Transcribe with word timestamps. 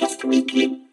Outcast 0.00 0.24
Weekly. 0.24 0.88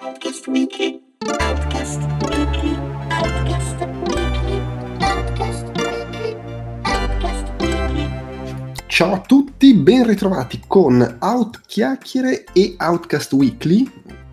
Outcast 0.00 0.48
Weekly. 0.48 1.00
Outcast 1.38 2.00
Weekly. 2.24 2.76
Outcast 3.10 3.76
Weekly. 4.08 4.64
Outcast 4.98 5.66
Weekly. 5.76 6.36
Outcast 6.82 7.60
Weekly. 7.60 8.82
Ciao 8.88 9.12
a 9.12 9.20
tutti, 9.20 9.72
ben 9.74 10.04
ritrovati 10.04 10.60
con 10.66 11.18
Out 11.20 11.60
Chiacchiere 11.64 12.44
e 12.52 12.74
Outcast 12.76 13.32
Weekly, 13.34 13.88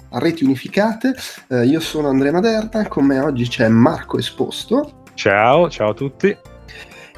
a 0.09 0.17
reti 0.17 0.43
unificate. 0.43 1.15
Eh, 1.49 1.65
io 1.67 1.79
sono 1.79 2.07
Andrea 2.07 2.31
Maderna, 2.31 2.87
con 2.87 3.05
me 3.05 3.19
oggi 3.19 3.47
c'è 3.47 3.67
Marco 3.67 4.17
Esposto 4.17 5.03
Ciao, 5.15 5.69
ciao 5.69 5.91
a 5.91 5.93
tutti. 5.93 6.37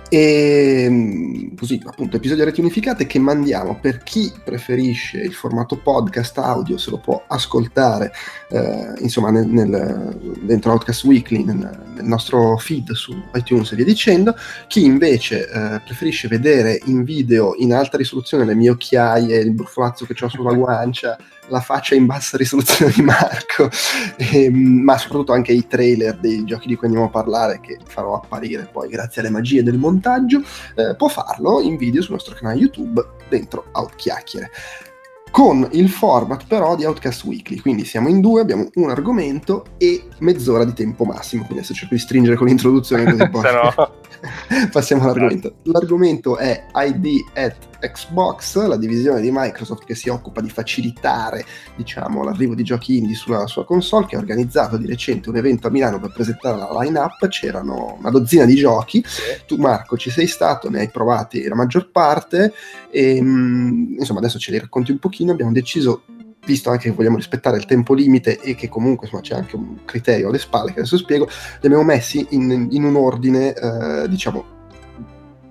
E 0.10 0.88
mm, 0.90 1.56
così 1.58 1.82
appunto 1.86 2.18
episodio 2.18 2.46
reti 2.46 2.60
unificate 2.60 3.06
che 3.06 3.20
mandiamo 3.20 3.78
per 3.80 4.04
chi 4.04 4.32
preferisce 4.44 5.20
il 5.20 5.34
formato 5.34 5.78
podcast 5.78 6.38
audio 6.38 6.78
se 6.78 6.92
lo 6.92 6.98
può 6.98 7.24
ascoltare 7.28 8.12
eh, 8.50 8.94
insomma 9.00 9.32
nel, 9.32 9.48
nel- 9.48 10.36
dentro 10.42 10.72
Outcast 10.72 11.04
Weekly 11.04 11.44
nel, 11.44 11.58
nel 11.58 12.06
nostro 12.06 12.58
feed 12.58 12.92
su 12.92 13.14
iTunes 13.34 13.72
e 13.72 13.76
via 13.76 13.86
dicendo. 13.86 14.36
Chi 14.68 14.86
invece 14.86 15.48
eh, 15.48 15.82
preferisce 15.84 16.28
vedere 16.28 16.80
in 16.86 17.04
video 17.04 17.56
in 17.58 17.74
alta 17.74 17.98
risoluzione 17.98 18.46
le 18.46 18.56
mie 18.56 18.70
occhiaie 18.70 19.40
il 19.40 19.52
bruffolazzo 19.52 20.06
che 20.06 20.14
ho 20.24 20.30
sulla 20.30 20.54
guancia 20.56 21.18
la 21.48 21.60
faccia 21.60 21.96
in 21.96 22.06
bassa 22.06 22.38
risoluzione 22.38 22.92
di 22.92 23.02
Marco 23.02 23.70
ehm, 24.18 24.56
ma 24.56 24.98
soprattutto 24.98 25.34
anche 25.34 25.52
i 25.52 25.68
trailer 25.68 26.18
dei 26.18 26.44
giochi 26.44 26.68
di 26.68 26.76
cui 26.76 26.88
andiamo 26.88 27.08
a 27.08 27.12
parlare 27.12 27.60
che 27.62 27.78
farò 27.86 28.16
apparire 28.16 28.70
poi 28.72 28.90
grazie 28.90 29.22
alle 29.22 29.30
magie 29.30 29.64
del 29.64 29.78
montaggio 29.78 30.42
eh, 30.76 30.96
può 30.96 31.08
farlo 31.08 31.62
in 31.62 31.78
video 31.78 32.02
sul 32.02 32.14
nostro 32.14 32.36
canale 32.36 32.60
YouTube 32.60 33.06
dentro 33.30 33.66
Outchiacchiere. 33.72 34.52
Con 35.30 35.68
il 35.74 35.90
format 35.90 36.46
però 36.48 36.76
di 36.76 36.86
Outcast 36.86 37.24
Weekly, 37.26 37.60
quindi 37.60 37.86
siamo 37.86 38.08
in 38.08 38.22
due, 38.22 38.42
abbiamo 38.42 38.70
un 38.76 38.90
argomento 38.90 39.66
e 39.78 40.08
mezz'ora 40.20 40.64
di 40.64 40.74
tempo 40.74 41.04
massimo, 41.04 41.44
quindi 41.44 41.60
adesso 41.60 41.76
cerco 41.76 41.94
di 41.94 42.00
stringere 42.00 42.38
con 42.38 42.48
l'introduzione 42.48 43.04
così 43.04 43.28
poi 43.30 43.44
passiamo 44.72 45.04
all'argomento. 45.04 45.56
L'argomento 45.64 46.38
è 46.38 46.66
ID 46.74 47.26
at 47.34 47.56
Xbox, 47.80 48.66
la 48.66 48.78
divisione 48.78 49.22
di 49.22 49.30
Microsoft 49.32 49.86
che 49.86 49.96
si 49.96 50.10
occupa 50.10 50.42
di 50.42 50.50
facilitare 50.50 51.46
diciamo, 51.76 52.24
l'arrivo 52.24 52.56
di 52.56 52.64
giochi 52.64 52.98
indie 52.98 53.16
sulla 53.16 53.46
sua 53.48 53.66
console, 53.66 54.06
che 54.08 54.16
ha 54.16 54.20
organizzato 54.20 54.78
di 54.78 54.88
recente 54.88 55.30
un 55.30 55.38
evento 55.38 55.68
a 55.68 55.70
Milano 55.70 56.00
per 56.00 56.12
presentare 56.12 56.58
la 56.58 56.70
line-up, 56.80 57.28
c'erano 57.28 57.98
una 58.00 58.10
dozzina 58.10 58.46
di 58.46 58.56
giochi, 58.56 59.04
tu 59.46 59.58
Marco 59.58 59.98
ci 59.98 60.10
sei 60.10 60.28
stato, 60.28 60.70
ne 60.70 60.80
hai 60.80 60.90
provati 60.90 61.44
la 61.48 61.56
maggior 61.56 61.90
parte. 61.92 62.54
E 62.90 63.22
mm, 63.22 64.00
insomma 64.00 64.20
adesso 64.20 64.40
ce 64.40 64.52
li 64.52 64.60
racconti 64.60 64.92
un 64.92 65.00
pochino, 65.00 65.32
abbiamo 65.32 65.52
deciso 65.52 66.04
visto 66.48 66.70
anche 66.70 66.90
che 66.90 66.96
vogliamo 66.96 67.18
rispettare 67.18 67.58
il 67.58 67.66
tempo 67.66 67.94
limite 67.94 68.40
e 68.40 68.56
che 68.56 68.70
comunque 68.70 69.06
insomma, 69.06 69.22
c'è 69.22 69.36
anche 69.36 69.56
un 69.58 69.84
criterio 69.84 70.30
alle 70.30 70.40
spalle 70.40 70.72
che 70.72 70.80
adesso 70.80 70.98
spiego, 70.98 71.26
li 71.26 71.66
abbiamo 71.66 71.84
messi 71.84 72.26
in, 72.30 72.70
in 72.72 72.84
un 72.86 72.96
ordine 72.96 73.54
eh, 73.54 74.08
diciamo 74.08 74.56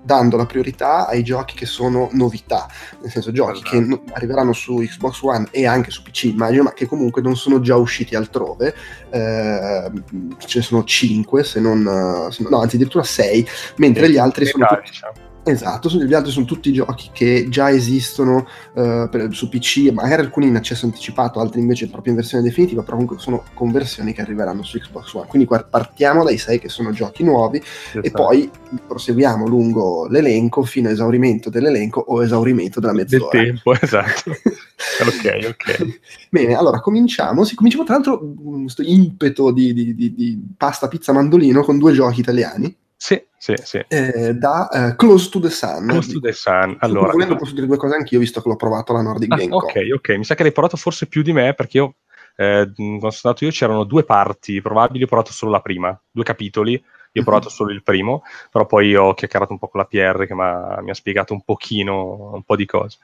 dando 0.07 0.37
la 0.37 0.45
priorità 0.45 1.05
ai 1.05 1.21
giochi 1.21 1.53
che 1.53 1.65
sono 1.65 2.07
novità, 2.13 2.65
nel 3.01 3.11
senso 3.11 3.33
giochi 3.33 3.59
Esatto. 3.59 3.69
che 3.69 3.79
no- 3.81 4.03
arriveranno 4.13 4.53
su 4.53 4.77
Xbox 4.77 5.21
One 5.21 5.49
e 5.51 5.67
anche 5.67 5.91
su 5.91 6.01
PC 6.01 6.23
immagino, 6.23 6.63
ma 6.63 6.71
che 6.71 6.87
comunque 6.87 7.21
non 7.21 7.35
sono 7.35 7.59
già 7.59 7.75
usciti 7.75 8.15
altrove, 8.15 8.73
eh, 9.09 9.91
ce 10.37 10.59
ne 10.59 10.63
sono 10.63 10.85
5 10.85 11.43
se 11.43 11.59
non, 11.59 12.29
se 12.31 12.41
non- 12.41 12.51
no 12.53 12.61
anzi 12.61 12.77
addirittura 12.77 13.03
6, 13.03 13.47
mentre 13.75 14.09
gli 14.09 14.17
altri 14.17 14.45
sono 14.45 14.65
tutti 14.65 14.91
diciamo. 14.91 15.13
Esatto, 15.47 15.89
gli 15.89 16.13
altri 16.13 16.31
sono 16.31 16.45
tutti 16.45 16.71
giochi 16.73 17.09
che 17.13 17.47
già 17.49 17.69
esistono 17.71 18.47
eh, 18.75 19.07
per- 19.09 19.33
su 19.33 19.49
PC, 19.49 19.91
magari 19.91 20.21
alcuni 20.21 20.47
in 20.47 20.55
accesso 20.55 20.85
anticipato, 20.85 21.39
altri 21.39 21.59
invece 21.59 21.87
proprio 21.89 22.13
in 22.13 22.19
versione 22.19 22.43
definitiva, 22.43 22.81
però 22.83 22.93
comunque 22.97 23.19
sono 23.19 23.43
conversioni 23.53 24.13
che 24.13 24.21
arriveranno 24.21 24.63
su 24.63 24.77
Xbox 24.79 25.13
One. 25.13 25.27
Quindi 25.27 25.47
qua 25.47 25.63
partiamo 25.63 26.23
dai 26.23 26.37
6 26.37 26.59
che 26.59 26.69
sono 26.69 26.91
giochi 26.91 27.23
nuovi 27.23 27.57
e 27.57 27.99
Esatto. 28.03 28.23
poi 28.23 28.49
proseguiamo 28.85 29.47
lungo 29.47 30.07
l'elenco 30.07 30.63
fino 30.63 30.89
a 30.89 30.91
esaurimento 30.91 31.49
dell'elenco 31.49 31.99
o 31.99 32.21
esaurimento 32.23 32.79
della 32.79 32.93
del 32.93 33.05
mezz'ora. 33.09 33.29
tempo, 33.29 33.73
esatto. 33.73 34.31
ok, 35.01 35.47
ok. 35.49 35.99
Bene, 36.29 36.55
allora 36.55 36.79
cominciamo. 36.79 37.43
Sì, 37.43 37.55
cominciamo 37.55 37.83
tra 37.83 37.93
l'altro 37.95 38.19
questo 38.61 38.81
impeto 38.83 39.51
di, 39.51 39.73
di- 39.73 39.95
di- 39.95 40.13
di 40.13 40.39
pasta, 40.57 40.87
pizza, 40.87 41.13
mandolino 41.13 41.63
con 41.63 41.77
due 41.77 41.93
giochi 41.93 42.19
italiani 42.19 42.75
Sì, 42.99 43.23
sì, 43.37 43.53
sì. 43.63 43.83
eh, 43.87 44.33
da 44.33 44.69
eh, 44.69 44.95
Close 44.95 45.29
to 45.29 45.39
the 45.39 45.51
Sun. 45.51 45.87
Close 45.87 46.11
to 46.11 46.19
the 46.19 46.33
Sun. 46.33 46.77
Allora, 46.79 47.11
volendo 47.11 47.35
posso 47.35 47.53
dire 47.53 47.67
due 47.67 47.77
cose 47.77 47.95
anch'io, 47.95 48.17
visto 48.19 48.41
che 48.41 48.49
l'ho 48.49 48.55
provato 48.55 48.91
alla 48.91 49.03
Nordic 49.03 49.31
Ah, 49.31 49.35
Game 49.37 49.53
ok, 49.53 49.73
ok. 49.95 50.09
Mi 50.17 50.23
sa 50.25 50.33
che 50.35 50.41
l'hai 50.43 50.51
provato 50.51 50.77
forse 50.77 51.05
più 51.05 51.21
di 51.21 51.31
me 51.31 51.53
perché 51.53 51.77
io, 51.77 51.95
eh, 52.35 52.71
quando 52.75 52.97
sono 52.99 53.11
stato 53.11 53.43
io, 53.45 53.51
c'erano 53.51 53.83
due 53.83 54.03
parti 54.03 54.59
probabili. 54.61 55.03
Ho 55.03 55.07
provato 55.07 55.31
solo 55.31 55.51
la 55.51 55.61
prima, 55.61 55.97
due 56.09 56.23
capitoli. 56.23 56.71
Io 56.73 56.81
ho 56.81 57.19
Mhm. 57.19 57.23
provato 57.23 57.49
solo 57.49 57.71
il 57.71 57.83
primo, 57.83 58.23
però 58.51 58.65
poi 58.65 58.95
ho 58.95 59.13
chiacchierato 59.13 59.51
un 59.53 59.59
po' 59.59 59.67
con 59.69 59.79
la 59.79 59.85
PR 59.85 60.25
che 60.25 60.33
mi 60.33 60.89
ha 60.89 60.93
spiegato 60.93 61.33
un 61.33 61.43
pochino, 61.43 62.31
un 62.33 62.43
po' 62.43 62.55
di 62.55 62.65
cose. 62.65 62.97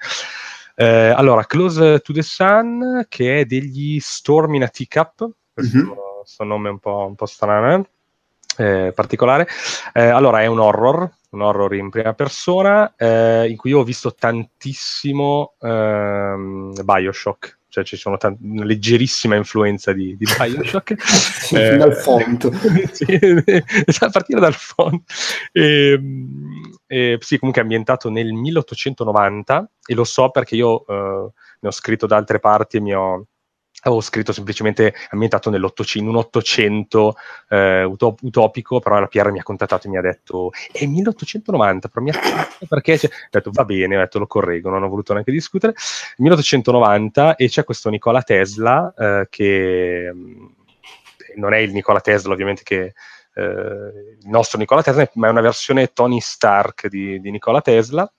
Eh, 0.75 1.13
allora, 1.15 1.45
Close 1.45 1.99
to 1.99 2.13
the 2.13 2.23
Sun, 2.23 3.05
che 3.07 3.41
è 3.41 3.45
degli 3.45 3.99
Storm 3.99 4.55
in 4.55 4.63
a 4.63 4.67
Teacup, 4.69 5.29
questo, 5.53 5.77
Mhm. 5.77 5.93
questo 6.21 6.43
nome 6.43 6.69
un 6.69 6.79
po', 6.79 7.05
un 7.07 7.13
po' 7.15 7.27
strano, 7.27 7.87
eh, 8.57 8.91
particolare. 8.93 9.47
Eh, 9.93 10.07
allora, 10.07 10.41
è 10.41 10.45
un 10.45 10.59
horror, 10.59 11.09
un 11.31 11.41
horror 11.41 11.73
in 11.73 11.89
prima 11.89 12.13
persona, 12.13 12.93
eh, 12.95 13.47
in 13.49 13.57
cui 13.57 13.71
io 13.71 13.79
ho 13.79 13.83
visto 13.83 14.13
tantissimo 14.13 15.55
ehm, 15.59 16.83
Bioshock, 16.83 17.59
cioè 17.69 17.83
ci 17.83 17.97
sono 17.97 18.17
tan- 18.17 18.37
una 18.41 18.63
leggerissima 18.63 19.35
influenza 19.35 19.93
di, 19.93 20.15
di 20.15 20.25
Bioshock. 20.25 20.95
Sì, 21.43 21.55
dal 21.55 21.93
font. 21.93 22.49
sì, 22.93 23.03
a 23.99 24.09
partire 24.09 24.39
dal 24.39 24.53
font. 24.53 25.03
E, 25.51 25.99
e, 26.87 27.17
sì, 27.19 27.37
comunque 27.37 27.61
è 27.61 27.65
ambientato 27.65 28.09
nel 28.09 28.31
1890 28.31 29.69
e 29.85 29.93
lo 29.93 30.03
so 30.03 30.29
perché 30.29 30.55
io 30.55 30.85
eh, 30.87 31.31
ne 31.59 31.67
ho 31.67 31.71
scritto 31.71 32.05
da 32.05 32.15
altre 32.15 32.39
parti 32.39 32.77
e 32.77 32.81
mi 32.81 32.93
ho 32.93 33.25
avevo 33.83 34.01
scritto 34.01 34.31
semplicemente 34.31 34.93
ambientato 35.09 35.49
in 35.49 36.07
un 36.07 36.15
Ottocento 36.15 37.15
eh, 37.49 37.83
utop- 37.83 38.21
utopico, 38.21 38.79
però 38.79 38.99
la 38.99 39.07
PR 39.07 39.31
mi 39.31 39.39
ha 39.39 39.43
contattato 39.43 39.87
e 39.87 39.89
mi 39.89 39.97
ha 39.97 40.01
detto 40.01 40.51
è 40.71 40.85
1890, 40.85 41.87
però 41.89 42.03
mi 42.03 42.11
ha 42.11 42.19
perché 42.67 42.97
c'è-" 42.97 43.07
ho 43.07 43.27
detto 43.29 43.51
va 43.51 43.65
bene, 43.65 43.95
ho 43.95 43.99
detto 43.99 44.19
lo 44.19 44.27
correggo, 44.27 44.69
non 44.69 44.83
ho 44.83 44.87
voluto 44.87 45.13
neanche 45.13 45.31
discutere. 45.31 45.73
1890 46.17 47.35
e 47.35 47.47
c'è 47.47 47.63
questo 47.63 47.89
Nikola 47.89 48.21
Tesla 48.21 48.93
eh, 48.97 49.27
che 49.29 50.11
non 51.35 51.53
è 51.53 51.57
il 51.57 51.71
Nikola 51.71 51.99
Tesla 51.99 52.33
ovviamente 52.33 52.63
che 52.63 52.93
eh, 53.35 53.41
il 54.21 54.29
nostro 54.29 54.57
Nikola 54.57 54.83
Tesla, 54.83 55.09
ma 55.15 55.27
è 55.27 55.31
una 55.31 55.41
versione 55.41 55.91
Tony 55.93 56.19
Stark 56.19 56.87
di, 56.87 57.19
di 57.19 57.31
Nikola 57.31 57.61
Tesla. 57.61 58.11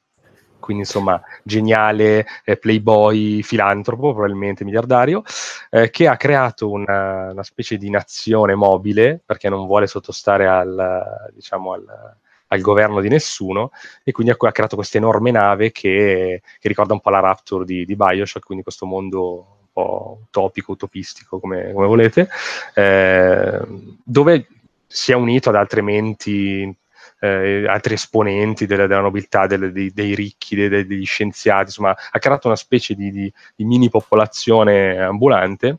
Quindi, 0.65 0.85
insomma, 0.85 1.21
geniale 1.43 2.27
eh, 2.43 2.57
playboy, 2.57 3.43
filantropo, 3.43 4.15
probabilmente 4.15 4.65
miliardario, 4.65 5.23
eh, 5.69 5.91
che 5.91 6.09
ha 6.09 6.17
creato 6.17 6.71
una, 6.71 7.33
una 7.33 7.43
specie 7.43 7.77
di 7.77 7.91
nazione 7.91 8.55
mobile 8.55 9.21
perché 9.23 9.51
non 9.51 9.67
vuole 9.67 9.87
sottostare 9.87 10.47
al, 10.47 11.31
diciamo, 11.35 11.75
al, 11.75 11.85
al 12.47 12.61
governo 12.63 13.03
di 13.03 13.11
nessuno 13.11 13.73
e 14.03 14.13
quindi 14.13 14.33
ha, 14.33 14.37
ha 14.39 14.53
creato 14.53 14.75
questa 14.75 14.97
enorme 14.97 15.31
nave 15.33 15.71
che, 15.71 16.41
che 16.59 16.69
ricorda 16.69 16.95
un 16.95 17.01
po' 17.01 17.11
la 17.11 17.21
Rapture 17.21 17.67
di, 17.67 17.85
di 17.85 17.95
Bioshock, 17.95 18.47
quindi 18.47 18.65
questo 18.65 18.87
mondo 18.87 19.59
un 19.61 19.67
po' 19.71 20.21
utopico, 20.23 20.73
utopistico, 20.73 21.39
come, 21.41 21.75
come 21.75 21.87
volete, 21.87 22.27
eh, 22.73 23.61
dove 24.03 24.47
si 24.87 25.13
è 25.13 25.15
unito 25.15 25.51
ad 25.51 25.57
altre 25.57 25.83
menti, 25.83 26.75
eh, 27.25 27.67
altri 27.69 27.95
esponenti 27.95 28.67
della, 28.67 28.87
della 28.87 29.01
nobiltà, 29.01 29.47
delle- 29.47 29.73
dei, 29.73 29.91
dei 29.93 30.15
ricchi, 30.15 30.55
dei- 30.57 30.87
degli 30.87 31.05
scienziati, 31.07 31.65
insomma, 31.67 31.91
ha 32.11 32.19
creato 32.19 32.47
una 32.49 32.57
specie 32.57 32.95
di, 32.95 33.11
di- 33.11 33.33
di 33.55 33.65
mini 33.65 33.89
popolazione 33.89 34.99
ambulante 34.99 35.79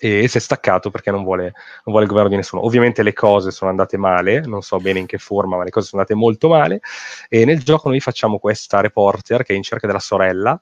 e 0.00 0.26
si 0.28 0.36
è 0.36 0.40
staccato 0.40 0.90
perché 0.90 1.10
non 1.10 1.22
vuole, 1.22 1.44
non 1.44 1.52
vuole 1.84 2.02
il 2.02 2.08
governo 2.08 2.28
di 2.30 2.36
nessuno. 2.36 2.64
Ovviamente 2.66 3.02
le 3.02 3.12
cose 3.12 3.50
sono 3.50 3.70
andate 3.70 3.96
male, 3.96 4.40
non 4.40 4.60
so 4.62 4.78
bene 4.78 4.98
in 4.98 5.06
che 5.06 5.18
forma, 5.18 5.56
ma 5.56 5.64
le 5.64 5.70
cose 5.70 5.86
sono 5.88 6.02
andate 6.02 6.18
molto 6.18 6.48
male. 6.48 6.80
E 7.28 7.44
nel 7.44 7.62
gioco 7.62 7.88
noi 7.88 8.00
facciamo 8.00 8.38
questa 8.38 8.80
reporter 8.80 9.44
che 9.44 9.54
è 9.54 9.56
in 9.56 9.62
cerca 9.62 9.86
della 9.86 10.00
sorella. 10.00 10.60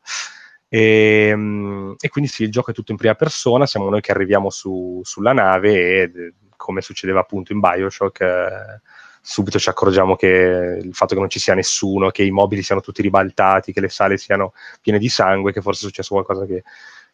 E, 0.68 1.32
mm, 1.34 1.92
e 1.98 2.08
quindi 2.08 2.30
sì, 2.30 2.44
il 2.44 2.50
gioco 2.50 2.70
è 2.70 2.74
tutto 2.74 2.92
in 2.92 2.96
prima 2.98 3.14
persona, 3.14 3.66
siamo 3.66 3.88
noi 3.90 4.00
che 4.00 4.12
arriviamo 4.12 4.48
su- 4.50 5.00
sulla 5.04 5.32
nave 5.32 6.02
e 6.02 6.34
come 6.56 6.80
succedeva 6.80 7.20
appunto 7.20 7.52
in 7.52 7.60
Bioshock, 7.60 8.20
eh, 8.20 8.80
subito 9.22 9.58
ci 9.58 9.68
accorgiamo 9.68 10.16
che 10.16 10.80
il 10.82 10.94
fatto 10.94 11.14
che 11.14 11.20
non 11.20 11.30
ci 11.30 11.38
sia 11.38 11.54
nessuno, 11.54 12.10
che 12.10 12.24
i 12.24 12.30
mobili 12.32 12.62
siano 12.62 12.80
tutti 12.80 13.02
ribaltati, 13.02 13.72
che 13.72 13.80
le 13.80 13.88
sale 13.88 14.18
siano 14.18 14.52
piene 14.80 14.98
di 14.98 15.08
sangue, 15.08 15.52
che 15.52 15.62
forse 15.62 15.84
è 15.84 15.88
successo 15.88 16.14
qualcosa 16.14 16.44
che, 16.44 16.64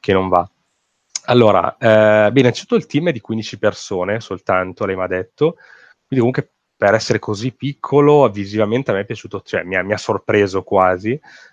che 0.00 0.12
non 0.14 0.28
va. 0.28 0.48
Allora, 1.26 1.74
eh, 1.74 2.28
bene, 2.28 2.40
innanzitutto 2.40 2.76
il 2.76 2.86
team 2.86 3.08
è 3.08 3.12
di 3.12 3.20
15 3.20 3.58
persone 3.58 4.20
soltanto, 4.20 4.86
lei 4.86 4.96
mi 4.96 5.02
ha 5.02 5.06
detto, 5.06 5.56
quindi 6.06 6.24
comunque 6.24 6.50
per 6.74 6.94
essere 6.94 7.18
così 7.18 7.52
piccolo, 7.52 8.30
visivamente 8.30 8.90
a 8.90 8.94
me 8.94 9.00
è 9.00 9.04
piaciuto, 9.04 9.42
cioè 9.44 9.62
mi 9.64 9.76
ha, 9.76 9.82
mi 9.82 9.92
ha 9.92 9.98
sorpreso 9.98 10.62
quasi, 10.62 11.10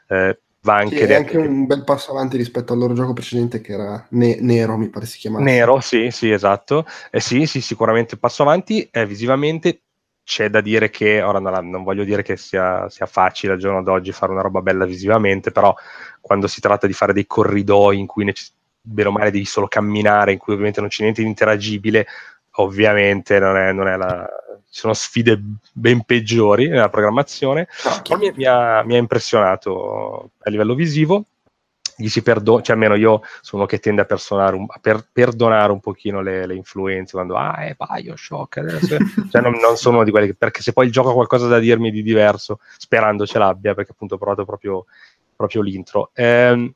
eh, 0.08 0.40
va 0.62 0.78
Sì, 0.78 0.84
anche 0.84 1.00
è 1.00 1.08
detto. 1.08 1.20
anche 1.20 1.38
un 1.38 1.66
bel 1.66 1.84
passo 1.84 2.12
avanti 2.12 2.38
rispetto 2.38 2.72
al 2.72 2.80
loro 2.80 2.94
gioco 2.94 3.12
precedente 3.14 3.60
che 3.60 3.74
era 3.74 4.06
Ne- 4.12 4.38
Nero, 4.40 4.78
mi 4.78 4.88
pare 4.88 5.06
si 5.08 5.18
chiamasse. 5.18 5.44
Nero, 5.44 5.80
sì, 5.82 6.10
sì, 6.12 6.32
esatto. 6.32 6.86
Eh, 7.12 7.20
sì, 7.20 7.46
sì, 7.46 7.60
sicuramente 7.60 8.18
passo 8.18 8.44
avanti. 8.44 8.88
Eh, 8.92 9.06
visivamente 9.06 9.82
c'è 10.26 10.50
da 10.50 10.60
dire 10.60 10.90
che, 10.90 11.22
ora 11.22 11.40
non, 11.40 11.70
non 11.70 11.84
voglio 11.84 12.04
dire 12.04 12.24
che 12.24 12.36
sia, 12.36 12.90
sia 12.90 13.06
facile 13.06 13.54
al 13.54 13.60
giorno 13.60 13.84
d'oggi 13.84 14.12
fare 14.12 14.32
una 14.32 14.42
roba 14.42 14.62
bella 14.62 14.84
visivamente, 14.84 15.52
però 15.52 15.74
quando 16.20 16.48
si 16.48 16.60
tratta 16.60 16.88
di 16.88 16.94
fare 16.94 17.14
dei 17.14 17.28
corridoi 17.28 18.00
in 18.00 18.08
cui 18.08 18.26
necess- 18.26 18.52
bene 18.82 19.10
o 19.10 19.12
male 19.12 19.30
devi 19.30 19.46
solo 19.46 19.68
camminare, 19.68 20.32
in 20.32 20.40
cui 20.40 20.54
ovviamente 20.54 20.80
non 20.80 20.90
c'è 20.90 21.04
niente 21.04 21.22
di 21.22 21.28
interagibile, 21.28 22.08
ovviamente 22.54 23.38
non 23.40 23.56
è, 23.56 23.72
non 23.72 23.88
è 23.88 23.96
la... 23.98 24.28
ci 24.68 24.80
sono 24.80 24.94
sfide 24.94 25.40
ben 25.72 26.02
peggiori 26.04 26.70
nella 26.70 26.90
programmazione. 26.90 27.68
No, 27.84 28.02
Però 28.02 28.18
mi, 28.18 28.32
mi 28.36 28.46
ha, 28.46 28.84
mi 28.84 28.96
ha 28.96 28.98
impressionato 28.98 30.32
a 30.40 30.50
livello 30.50 30.74
visivo. 30.74 31.24
Gli 31.98 32.08
si 32.10 32.22
perdona, 32.22 32.62
cioè 32.62 32.76
almeno 32.76 32.96
io 32.96 33.22
sono 33.42 33.62
uno 33.62 33.66
che 33.72 33.80
tende 33.80 34.02
a, 34.02 34.08
un- 34.54 34.66
a 34.68 34.80
per- 34.82 35.08
perdonare 35.12 35.72
un 35.72 35.80
pochino 35.80 36.22
le, 36.22 36.46
le 36.46 36.56
influenze 36.56 37.14
quando 37.14 37.36
ah 37.38 37.56
è 37.58 37.76
Bioshock 37.78 38.58
adesso", 38.58 38.98
cioè 39.32 39.42
non, 39.42 39.54
non 39.62 39.78
sono 39.78 40.04
di 40.04 40.12
quelli 40.12 40.28
che, 40.28 40.36
perché 40.36 40.62
se 40.62 40.74
poi 40.74 40.88
il 40.88 40.92
gioco 40.92 41.12
ha 41.12 41.14
qualcosa 41.14 41.48
da 41.48 41.60
dirmi 41.60 41.92
di 41.92 42.04
diverso 42.04 42.60
sperando 42.78 43.26
ce 43.26 43.38
l'abbia 43.40 43.74
perché 43.74 43.92
appunto 43.92 44.16
ho 44.16 44.18
provato 44.18 44.44
proprio, 44.46 44.86
proprio 45.36 45.62
l'intro 45.62 46.12
Ehm, 46.14 46.74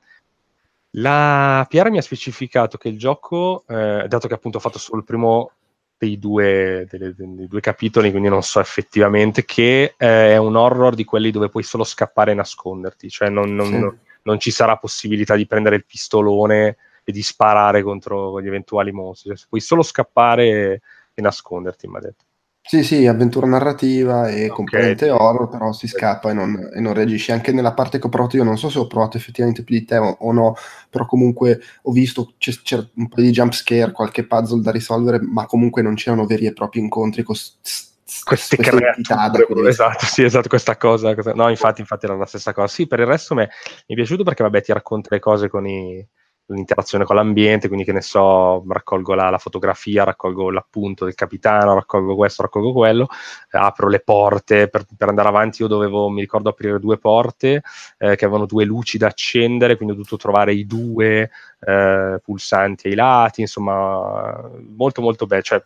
la 0.94 1.66
Piera 1.70 1.90
mi 1.90 1.98
ha 2.00 2.02
specificato 2.02 2.78
che 2.78 2.88
il 2.90 2.98
gioco 2.98 3.64
eh, 3.68 4.06
dato 4.08 4.28
che 4.28 4.34
appunto 4.34 4.58
ho 4.58 4.62
fatto 4.62 4.80
solo 4.80 5.00
il 5.00 5.06
primo 5.06 5.52
dei 5.98 6.18
due, 6.18 6.88
delle- 6.90 7.14
dei 7.16 7.48
due 7.48 7.60
capitoli, 7.60 8.10
quindi 8.10 8.30
non 8.30 8.42
so 8.42 8.60
effettivamente, 8.62 9.44
che 9.44 9.94
eh, 9.98 10.32
è 10.32 10.38
un 10.38 10.56
horror 10.56 10.96
di 10.96 11.04
quelli 11.04 11.30
dove 11.30 11.50
puoi 11.50 11.62
solo 11.64 11.84
scappare 11.84 12.32
e 12.32 12.36
nasconderti, 12.36 13.10
cioè 13.10 13.30
non, 13.30 13.54
non- 13.54 13.68
Sì. 13.68 13.78
non- 13.80 14.00
non 14.24 14.40
ci 14.40 14.52
sarà 14.52 14.78
possibilità 14.78 15.36
di 15.36 15.48
prendere 15.48 15.76
il 15.78 15.86
pistolone 15.86 16.78
e 17.04 17.12
di 17.12 17.22
sparare 17.24 17.82
contro 17.84 18.42
gli 18.42 18.48
eventuali 18.48 18.92
mostri, 18.92 19.36
cioè, 19.36 19.48
puoi 19.48 19.62
solo 19.62 19.82
scappare 19.82 20.48
e, 20.48 20.82
e 21.14 21.22
nasconderti, 21.22 21.88
mi 21.88 21.98
ha 21.98 22.00
detto. 22.00 22.26
Sì, 22.62 22.84
sì, 22.84 23.08
avventura 23.08 23.48
narrativa 23.48 24.28
e 24.30 24.48
Ok. 24.50 24.54
componente 24.54 25.10
horror, 25.10 25.50
però 25.50 25.72
si 25.74 25.88
scappa 25.88 26.30
e 26.30 26.34
non, 26.34 26.70
e 26.72 26.80
non 26.80 26.94
reagisci. 26.94 27.32
Anche 27.32 27.52
nella 27.52 27.74
parte 27.74 27.98
che 27.98 28.06
ho 28.06 28.10
provato 28.10 28.36
io, 28.38 28.44
non 28.44 28.60
so 28.60 28.70
se 28.70 28.78
ho 28.78 28.86
provato 28.86 29.18
effettivamente 29.18 29.64
più 29.64 29.76
di 29.76 29.86
te 29.86 29.98
o, 29.98 30.18
o 30.20 30.32
no, 30.32 30.54
però 30.88 31.08
comunque 31.08 31.60
ho 31.82 31.92
visto 31.92 32.36
c'è, 32.38 32.52
c'è 32.62 32.78
un 32.96 33.08
po' 33.08 33.22
di 33.22 33.32
jump 33.32 33.54
scare, 33.54 33.92
qualche 33.92 34.28
puzzle 34.28 34.62
da 34.62 34.70
risolvere, 34.70 35.20
ma 35.20 35.48
comunque 35.48 35.82
non 35.82 35.96
c'erano 35.96 36.28
veri 36.28 36.46
e 36.46 36.54
propri 36.54 36.80
incontri 36.80 37.24
con 37.24 37.34
s- 37.34 37.58
s- 37.60 37.89
queste 38.24 38.58
creature 38.58 39.70
esatto 39.70 40.06
sì 40.06 40.24
esatto 40.24 40.48
questa 40.48 40.78
cosa 40.78 41.14
questa- 41.14 41.34
no 41.34 41.50
infatti 41.50 41.82
infatti 41.82 42.06
era 42.06 42.16
la 42.16 42.26
stessa 42.26 42.54
cosa. 42.54 42.68
Sì 42.68 42.88
per 42.88 43.00
il 43.00 43.06
resto 43.06 43.34
me- 43.36 43.50
mi 43.88 43.94
è 43.94 43.98
piaciuto 43.98 44.24
perché 44.24 44.44
vabbè 44.44 44.62
ti 44.62 44.74
racconta 44.74 45.10
le 45.12 45.20
cose 45.20 45.50
con 45.50 45.66
i- 45.68 46.06
l'interazione 46.54 47.06
con 47.06 47.16
l'ambiente 47.16 47.68
quindi 47.68 47.86
che 47.86 47.92
ne 47.92 48.02
so 48.02 48.64
raccolgo 48.68 49.14
la, 49.14 49.30
la 49.30 49.38
fotografia 49.38 50.04
raccolgo 50.04 50.50
l'appunto 50.50 51.06
del 51.06 51.16
capitano 51.16 51.74
raccolgo 51.74 52.16
questo 52.16 52.42
raccolgo 52.42 52.72
quello 52.72 53.08
eh, 53.52 53.58
apro 53.58 53.88
le 53.88 54.00
porte 54.00 54.68
per, 54.68 54.86
per 54.98 55.10
andare 55.10 55.28
avanti. 55.28 55.62
Io 55.62 55.68
dovevo 55.68 56.10
mi 56.10 56.22
ricordo 56.22 56.50
aprire 56.50 56.80
due 56.80 56.98
porte 56.98 57.62
eh, 57.98 58.16
che 58.16 58.26
avevano 58.26 58.46
due 58.46 58.66
luci 58.66 58.98
da 58.98 59.08
accendere 59.08 59.76
quindi 59.76 59.94
ho 59.94 59.98
dovuto 59.98 60.18
trovare 60.18 60.54
i 60.54 60.66
due 60.66 61.30
eh, 61.60 62.20
pulsanti 62.24 62.88
ai 62.88 62.96
lati 62.96 63.42
insomma 63.42 64.50
molto 64.76 65.02
molto 65.02 65.26
bello 65.26 65.42
cioè 65.42 65.64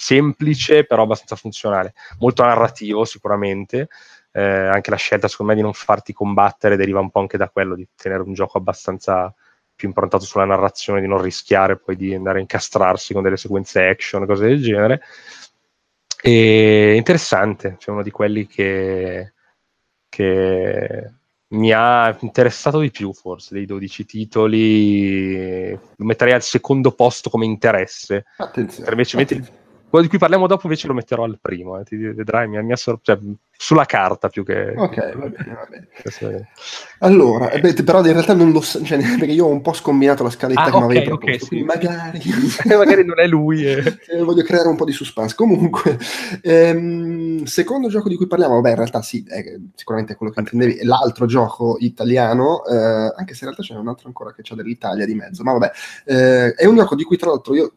semplice 0.00 0.84
però 0.84 1.02
abbastanza 1.02 1.36
funzionale. 1.36 1.92
Molto 2.18 2.42
narrativo 2.42 3.04
sicuramente. 3.04 3.88
Eh, 4.32 4.42
anche 4.42 4.90
la 4.90 4.96
scelta 4.96 5.26
secondo 5.26 5.52
me 5.52 5.58
di 5.58 5.64
non 5.64 5.74
farti 5.74 6.12
combattere 6.12 6.76
deriva 6.76 7.00
un 7.00 7.10
po' 7.10 7.18
anche 7.18 7.36
da 7.36 7.48
quello 7.48 7.74
di 7.74 7.86
tenere 7.96 8.22
un 8.22 8.32
gioco 8.32 8.58
abbastanza 8.58 9.34
più 9.80 9.88
improntato 9.88 10.24
sulla 10.24 10.44
narrazione 10.44 11.00
di 11.00 11.06
non 11.06 11.22
rischiare 11.22 11.78
poi 11.78 11.96
di 11.96 12.14
andare 12.14 12.36
a 12.36 12.42
incastrarsi 12.42 13.14
con 13.14 13.22
delle 13.22 13.38
sequenze 13.38 13.88
action 13.88 14.26
cose 14.26 14.46
del 14.46 14.62
genere. 14.62 15.00
E 16.22 16.94
interessante 16.96 17.76
cioè 17.78 17.94
uno 17.94 18.02
di 18.02 18.10
quelli 18.10 18.46
che, 18.46 19.32
che 20.10 21.10
mi 21.48 21.72
ha 21.72 22.14
interessato 22.20 22.80
di 22.80 22.90
più 22.90 23.14
forse 23.14 23.54
dei 23.54 23.64
12 23.64 24.04
titoli. 24.04 25.70
Lo 25.70 26.04
metterei 26.04 26.34
al 26.34 26.42
secondo 26.42 26.92
posto 26.92 27.30
come 27.30 27.46
interesse. 27.46 28.26
Attenzione. 28.36 28.90
invece 28.90 29.16
metti- 29.16 29.48
quello 29.90 30.04
di 30.04 30.10
cui 30.10 30.18
parliamo 30.18 30.46
dopo 30.46 30.62
invece 30.64 30.86
lo 30.86 30.94
metterò 30.94 31.24
al 31.24 31.38
primo, 31.40 31.78
eh, 31.78 31.84
ti 31.84 31.96
vedrai, 31.96 32.48
mi 32.48 32.62
mi 32.62 32.76
sor- 32.76 33.00
cioè, 33.02 33.18
sulla 33.52 33.84
carta 33.84 34.28
più 34.28 34.42
che... 34.44 34.72
Ok, 34.76 35.16
va 35.16 35.26
bene, 35.28 35.52
va 35.54 35.66
bene. 35.68 35.88
che- 35.92 36.46
Allora, 37.00 37.50
eh 37.50 37.60
beh, 37.60 37.74
però 37.82 37.98
in 38.04 38.12
realtà 38.12 38.32
non 38.34 38.52
lo 38.52 38.60
so, 38.62 38.82
cioè, 38.82 38.98
perché 39.18 39.32
io 39.32 39.44
ho 39.46 39.50
un 39.50 39.60
po' 39.60 39.72
scombinato 39.74 40.22
la 40.22 40.30
scaletta 40.30 40.62
Ah, 40.62 40.70
che 40.70 40.76
mi 40.78 40.84
avevi 40.84 41.02
proposto, 41.04 41.38
sì. 41.40 41.46
quindi 41.48 41.66
magari... 41.66 42.20
Magari 42.76 43.04
non 43.04 43.18
è 43.20 43.26
lui. 43.26 43.64
eh. 43.66 43.98
Eh, 44.08 44.22
voglio 44.22 44.42
creare 44.42 44.68
un 44.68 44.76
po' 44.76 44.84
di 44.84 44.92
suspense. 44.92 45.34
Comunque, 45.34 45.98
ehm, 46.42 47.44
secondo 47.44 47.88
gioco 47.88 48.08
di 48.08 48.16
cui 48.16 48.26
parliamo, 48.26 48.54
vabbè, 48.54 48.70
in 48.70 48.76
realtà 48.76 49.02
sì, 49.02 49.24
è 49.28 49.42
sicuramente 49.74 50.14
quello 50.14 50.32
che 50.32 50.40
intendevi, 50.40 50.74
è 50.78 50.84
l'altro 50.84 51.26
gioco 51.26 51.76
italiano, 51.80 52.64
eh, 52.64 52.74
anche 53.16 53.34
se 53.34 53.44
in 53.44 53.50
realtà 53.52 53.62
c'è 53.62 53.74
un 53.74 53.88
altro 53.88 54.06
ancora 54.08 54.32
che 54.32 54.42
c'ha 54.42 54.54
dell'Italia 54.54 55.04
di 55.06 55.14
mezzo, 55.14 55.42
ma 55.42 55.52
vabbè, 55.52 55.70
eh, 56.06 56.54
è 56.54 56.64
un 56.66 56.76
gioco 56.76 56.94
di 56.94 57.04
cui 57.04 57.16
tra 57.16 57.30
l'altro 57.30 57.54
io 57.54 57.72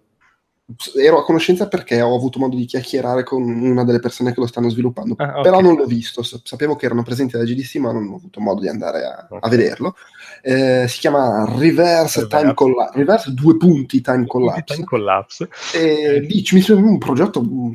ero 0.98 1.20
a 1.20 1.24
conoscenza 1.24 1.68
perché 1.68 2.02
ho 2.02 2.16
avuto 2.16 2.40
modo 2.40 2.56
di 2.56 2.66
chiacchierare 2.66 3.24
con 3.24 3.42
una 3.44 3.84
delle 3.84 4.00
persone 4.00 4.34
che 4.34 4.40
lo 4.40 4.48
stanno 4.48 4.70
sviluppando, 4.70 5.16
Ah, 5.18 5.38
ok. 5.38 5.42
però 5.42 5.60
non 5.62 5.76
l'ho 5.76 5.86
visto, 5.86 6.24
sa- 6.24 6.40
sapevo 6.44 6.76
che 6.76 6.86
erano 6.86 7.04
presenti 7.04 7.36
alla 7.36 7.46
GDC, 7.46 7.76
ma 7.76 7.92
non 7.92 8.08
ho 8.08 8.16
avuto 8.16 8.40
modo 8.40 8.62
di 8.62 8.68
andare 8.68 9.04
a, 9.06 9.16
a 9.16 9.28
Ok. 9.30 9.50
vederlo. 9.50 9.96
Eh, 10.42 10.86
si 10.88 11.00
chiama 11.00 11.46
Reverse, 11.46 12.22
Reverse. 12.22 12.28
Time 12.28 12.54
Collapse, 12.54 12.98
Reverse 12.98 13.34
due 13.34 13.58
punti 13.58 14.02
Time 14.02 14.26
Collapse. 14.26 14.64
Time 14.76 14.86
collapse. 14.86 15.50
E 15.74 16.20
lì 16.20 16.44
ci 16.44 16.56
mi 16.56 16.62
sembra 16.62 16.90
un 16.90 16.98
progetto 16.98 17.42
mm, 17.42 17.74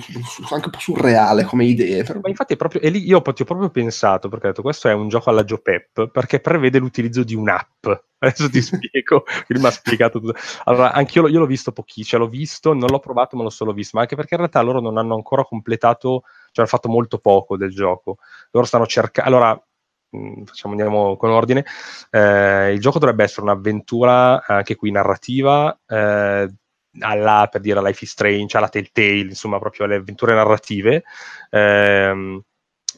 anche 0.50 0.64
un 0.66 0.70
po' 0.70 0.78
surreale 0.78 1.44
come 1.44 1.64
idee. 1.64 2.02
però- 2.04 2.20
Ma 2.22 2.28
infatti 2.28 2.56
proprio, 2.56 2.80
e 2.82 2.90
lì 2.90 3.06
io 3.06 3.22
ti 3.22 3.42
ho 3.42 3.44
proprio 3.44 3.70
pensato, 3.70 4.28
perché 4.28 4.46
ho 4.46 4.48
detto 4.50 4.62
questo 4.62 4.88
è 4.88 4.92
un 4.92 5.08
gioco 5.08 5.30
alla 5.30 5.44
Joe 5.44 5.60
Pep, 5.60 6.10
perché 6.10 6.40
prevede 6.40 6.78
l'utilizzo 6.78 7.22
di 7.22 7.34
un'app. 7.34 7.86
Adesso 8.20 8.50
ti 8.50 8.60
spiego, 8.62 9.24
mi 9.48 9.66
ha 9.66 9.70
spiegato 9.70 10.20
tutto. 10.20 10.38
Allora, 10.64 10.92
l'ho, 10.94 11.28
io 11.28 11.38
l'ho 11.38 11.46
visto 11.46 11.72
pochissimo, 11.72 12.06
cioè 12.06 12.20
l'ho 12.20 12.28
visto, 12.28 12.72
non 12.72 12.88
l'ho 12.90 12.98
provato, 12.98 13.36
ma 13.36 13.44
l'ho 13.44 13.50
solo 13.50 13.72
visto, 13.72 13.96
ma 13.96 14.02
anche 14.02 14.16
perché 14.16 14.34
in 14.34 14.40
realtà 14.40 14.60
loro 14.60 14.80
non 14.80 14.96
hanno 14.98 15.14
ancora 15.14 15.44
completato, 15.44 16.22
cioè 16.22 16.64
hanno 16.64 16.66
fatto 16.66 16.88
molto 16.88 17.18
poco 17.18 17.56
del 17.56 17.70
gioco. 17.70 18.18
Loro 18.50 18.66
stanno 18.66 18.86
cercando... 18.86 19.30
Allora, 19.30 19.62
mh, 20.10 20.42
facciamo, 20.44 20.74
andiamo 20.74 21.16
con 21.16 21.30
ordine. 21.30 21.64
Eh, 22.10 22.72
il 22.72 22.80
gioco 22.80 22.98
dovrebbe 22.98 23.24
essere 23.24 23.42
un'avventura, 23.42 24.44
anche 24.46 24.74
qui 24.74 24.90
narrativa, 24.90 25.78
eh, 25.86 26.52
alla, 27.00 27.48
per 27.50 27.60
dire, 27.60 27.80
Life 27.82 28.04
is 28.04 28.10
Strange, 28.10 28.56
alla 28.56 28.68
Telltale, 28.68 29.20
insomma, 29.20 29.58
proprio 29.58 29.86
alle 29.86 29.96
avventure 29.96 30.34
narrative. 30.34 31.04
Ehm, 31.50 32.42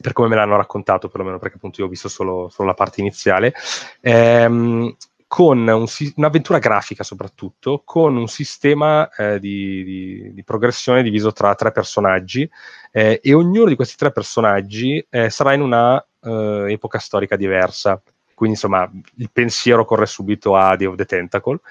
per 0.01 0.13
come 0.13 0.29
me 0.29 0.35
l'hanno 0.35 0.55
raccontato, 0.55 1.09
perlomeno 1.09 1.37
perché 1.37 1.57
appunto 1.57 1.81
io 1.81 1.87
ho 1.87 1.89
visto 1.89 2.09
solo, 2.09 2.49
solo 2.49 2.69
la 2.69 2.73
parte 2.73 3.01
iniziale, 3.01 3.53
ehm, 4.01 4.95
con 5.31 5.65
un 5.65 5.85
un'avventura 6.17 6.59
grafica 6.59 7.05
soprattutto, 7.05 7.83
con 7.85 8.17
un 8.17 8.27
sistema 8.27 9.09
eh, 9.11 9.39
di, 9.39 9.81
di- 9.85 10.33
di 10.33 10.43
progressione 10.43 11.01
diviso 11.03 11.31
tra 11.31 11.55
tre 11.55 11.71
personaggi 11.71 12.49
eh, 12.91 13.21
e 13.23 13.33
ognuno 13.33 13.69
di 13.69 13.77
questi 13.77 13.95
tre 13.95 14.11
personaggi 14.11 15.01
eh, 15.09 15.29
sarà 15.29 15.53
in 15.53 15.61
una 15.61 16.05
eh, 16.21 16.65
epoca 16.73 16.99
storica 16.99 17.37
diversa. 17.37 18.01
Quindi 18.33 18.55
insomma 18.55 18.91
il 19.15 19.29
pensiero 19.31 19.85
corre 19.85 20.05
subito 20.05 20.57
a 20.57 20.75
Day 20.75 20.87
of 20.87 20.95
the 20.95 21.05
Tentacle, 21.05 21.61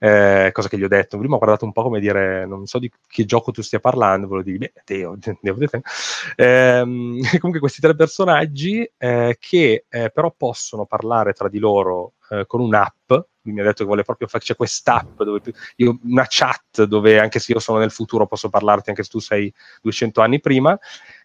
eh, 0.00 0.50
cosa 0.52 0.68
che 0.68 0.76
gli 0.76 0.82
ho 0.82 0.88
detto. 0.88 1.16
Prima 1.16 1.36
ho 1.36 1.38
guardato 1.38 1.64
un 1.64 1.70
po' 1.70 1.84
come 1.84 2.00
dire, 2.00 2.44
non 2.44 2.66
so 2.66 2.80
di 2.80 2.90
che 3.06 3.24
gioco 3.24 3.52
tu 3.52 3.62
stia 3.62 3.78
parlando, 3.78 4.26
volevo 4.26 4.50
dire, 4.50 4.72
beh, 4.74 4.82
Day 4.84 5.04
of 5.04 5.18
Day 5.18 5.52
of 5.52 5.58
the 5.58 5.68
Tentacle. 5.68 5.92
Ehm, 6.34 7.20
comunque 7.38 7.60
questi 7.60 7.80
tre 7.80 7.94
personaggi 7.94 8.90
eh, 8.98 9.36
che 9.38 9.84
però 9.88 10.34
possono 10.36 10.86
parlare 10.86 11.34
tra 11.34 11.48
di 11.48 11.60
loro 11.60 12.14
eh, 12.30 12.44
con 12.46 12.60
un'app, 12.60 13.12
mi 13.42 13.60
ha 13.60 13.64
detto 13.64 13.78
che 13.78 13.84
vuole 13.84 14.02
proprio 14.02 14.28
fare, 14.28 14.44
c'è 14.44 14.56
quest'app, 14.56 15.22
dove 15.22 15.40
io, 15.76 15.98
una 16.04 16.26
chat 16.28 16.84
dove 16.84 17.18
anche 17.18 17.38
se 17.38 17.52
io 17.52 17.60
sono 17.60 17.78
nel 17.78 17.90
futuro 17.90 18.26
posso 18.26 18.48
parlarti 18.48 18.90
anche 18.90 19.02
se 19.02 19.10
tu 19.10 19.18
sei 19.18 19.52
200 19.82 20.20
anni 20.20 20.40
prima, 20.40 20.78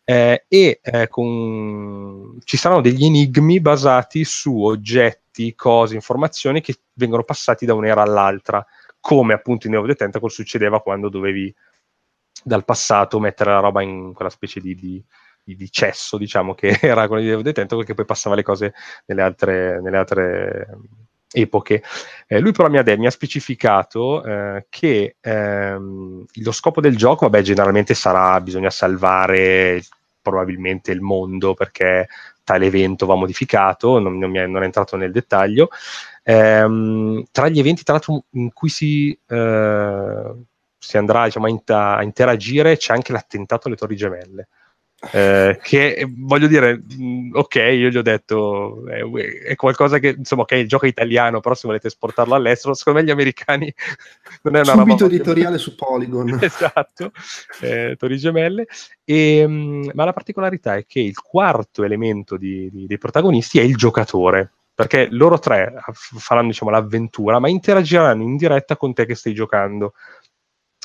eh, 0.04 0.46
e 0.48 0.80
eh, 0.82 1.08
con... 1.08 2.38
ci 2.44 2.58
saranno 2.58 2.82
degli 2.82 3.06
enigmi 3.06 3.60
basati 3.60 4.24
su 4.24 4.62
oggetti, 4.62 5.56
cose, 5.56 5.96
informazioni 5.96 6.62
che 6.62 6.76
vengono 6.94 7.24
passati 7.24 7.66
da 7.66 7.74
un'era 7.74 8.02
all'altra, 8.02 8.66
come 9.00 9.34
appunto 9.34 9.68
in 9.68 9.76
of 9.76 9.88
the 9.88 9.96
Tentacle 9.96 10.30
succedeva 10.30 10.82
quando 10.82 11.10
dovevi 11.10 11.54
dal 12.44 12.66
passato 12.66 13.20
mettere 13.20 13.52
la 13.52 13.60
roba 13.60 13.82
in 13.82 14.14
quella 14.14 14.32
specie 14.32 14.60
di, 14.60 14.76
di- 14.76 15.04
di- 15.56 15.72
cesso, 15.72 16.18
diciamo, 16.18 16.54
che 16.54 16.78
era 16.82 17.08
quello 17.08 17.38
di 17.38 17.44
the 17.44 17.54
Tentacle, 17.54 17.86
che 17.86 17.94
poi 17.94 18.06
passava 18.06 18.36
le 18.36 18.44
cose 18.44 18.74
nelle 19.06 19.22
altre, 19.22 19.82
nelle 19.82 19.98
altre 19.98 20.68
epoche. 21.34 21.82
Eh, 22.28 22.40
lui 22.40 22.52
però 22.52 22.70
mi 22.70 22.78
ha, 22.78 22.84
de- 22.84 22.98
mi 22.98 23.08
ha 23.08 23.12
specificato 23.12 24.24
eh, 24.24 24.66
che 24.70 25.16
ehm, 25.20 26.26
lo 26.44 26.52
scopo 26.52 26.82
del 26.82 26.98
gioco, 26.98 27.28
vabbè, 27.28 27.42
generalmente 27.44 27.94
sarà 27.94 28.40
bisogna 28.42 28.70
salvare 28.70 29.82
probabilmente 30.22 30.92
il 30.92 31.02
mondo 31.02 31.54
perché 31.56 32.08
tale 32.44 32.66
evento 32.68 33.06
va 33.06 33.16
modificato, 33.16 34.00
non, 34.00 34.18
non 34.18 34.30
mi 34.30 34.40
è, 34.40 34.46
non 34.46 34.62
è 34.62 34.66
entrato 34.66 34.98
nel 34.98 35.12
dettaglio. 35.12 35.70
Ehm, 36.24 37.24
tra 37.32 37.48
gli 37.50 37.60
eventi, 37.60 37.84
tra 37.84 37.94
l'altro, 37.94 38.26
in 38.32 38.52
cui 38.54 38.70
si, 38.70 39.18
eh, 39.28 40.34
si 40.78 40.98
andrà 40.98 41.26
diciamo, 41.26 41.48
a 41.66 42.04
interagire 42.04 42.78
c'è 42.78 42.94
anche 42.94 43.12
l'attentato 43.12 43.68
alle 43.68 43.78
Torri 43.78 43.96
Gemelle. 43.96 44.48
Eh, 45.14 45.60
che 45.64 46.08
voglio 46.16 46.46
dire, 46.46 46.76
mh, 46.78 47.32
ok, 47.34 47.56
io 47.56 47.90
gli 47.90 47.98
ho 47.98 48.04
detto 48.04 48.88
è, 48.88 49.02
è 49.48 49.56
qualcosa 49.56 49.98
che 49.98 50.10
insomma, 50.10 50.44
ok, 50.44 50.52
il 50.52 50.68
gioco 50.68 50.86
è 50.86 50.90
italiano, 50.90 51.40
però 51.40 51.56
se 51.56 51.66
volete 51.68 51.88
esportarlo 51.88 52.36
all'estero, 52.36 52.76
secondo 52.76 53.00
me 53.00 53.06
gli 53.06 53.10
americani 53.12 53.74
non 54.44 54.56
è 54.56 54.60
una 54.60 54.74
roba 54.74 54.82
Subito 54.84 55.04
molto- 55.04 55.06
editoriale 55.06 55.58
su 55.60 55.74
Polygon. 55.76 56.38
esatto, 56.42 57.12
eh, 57.62 57.96
Torri 57.98 58.18
Gemelle. 58.18 58.68
E, 59.04 59.48
mh, 59.48 59.92
ma 59.96 60.06
la 60.06 60.14
particolarità 60.14 60.76
è 60.76 60.86
che 60.86 61.00
il 61.00 61.20
quarto 61.20 61.84
elemento 61.84 62.38
di- 62.38 62.70
di- 62.72 62.86
dei 62.86 62.98
protagonisti 63.00 63.58
è 63.60 63.64
il 63.64 63.76
giocatore, 63.76 64.52
perché 64.76 65.08
loro 65.10 65.40
tre 65.40 65.74
faranno 65.94 66.50
diciamo, 66.50 66.70
l'avventura, 66.70 67.40
ma 67.40 67.50
interagiranno 67.50 68.22
in 68.22 68.38
diretta 68.38 68.78
con 68.78 68.94
te 68.94 69.08
che 69.08 69.16
stai 69.16 69.34
giocando. 69.34 69.94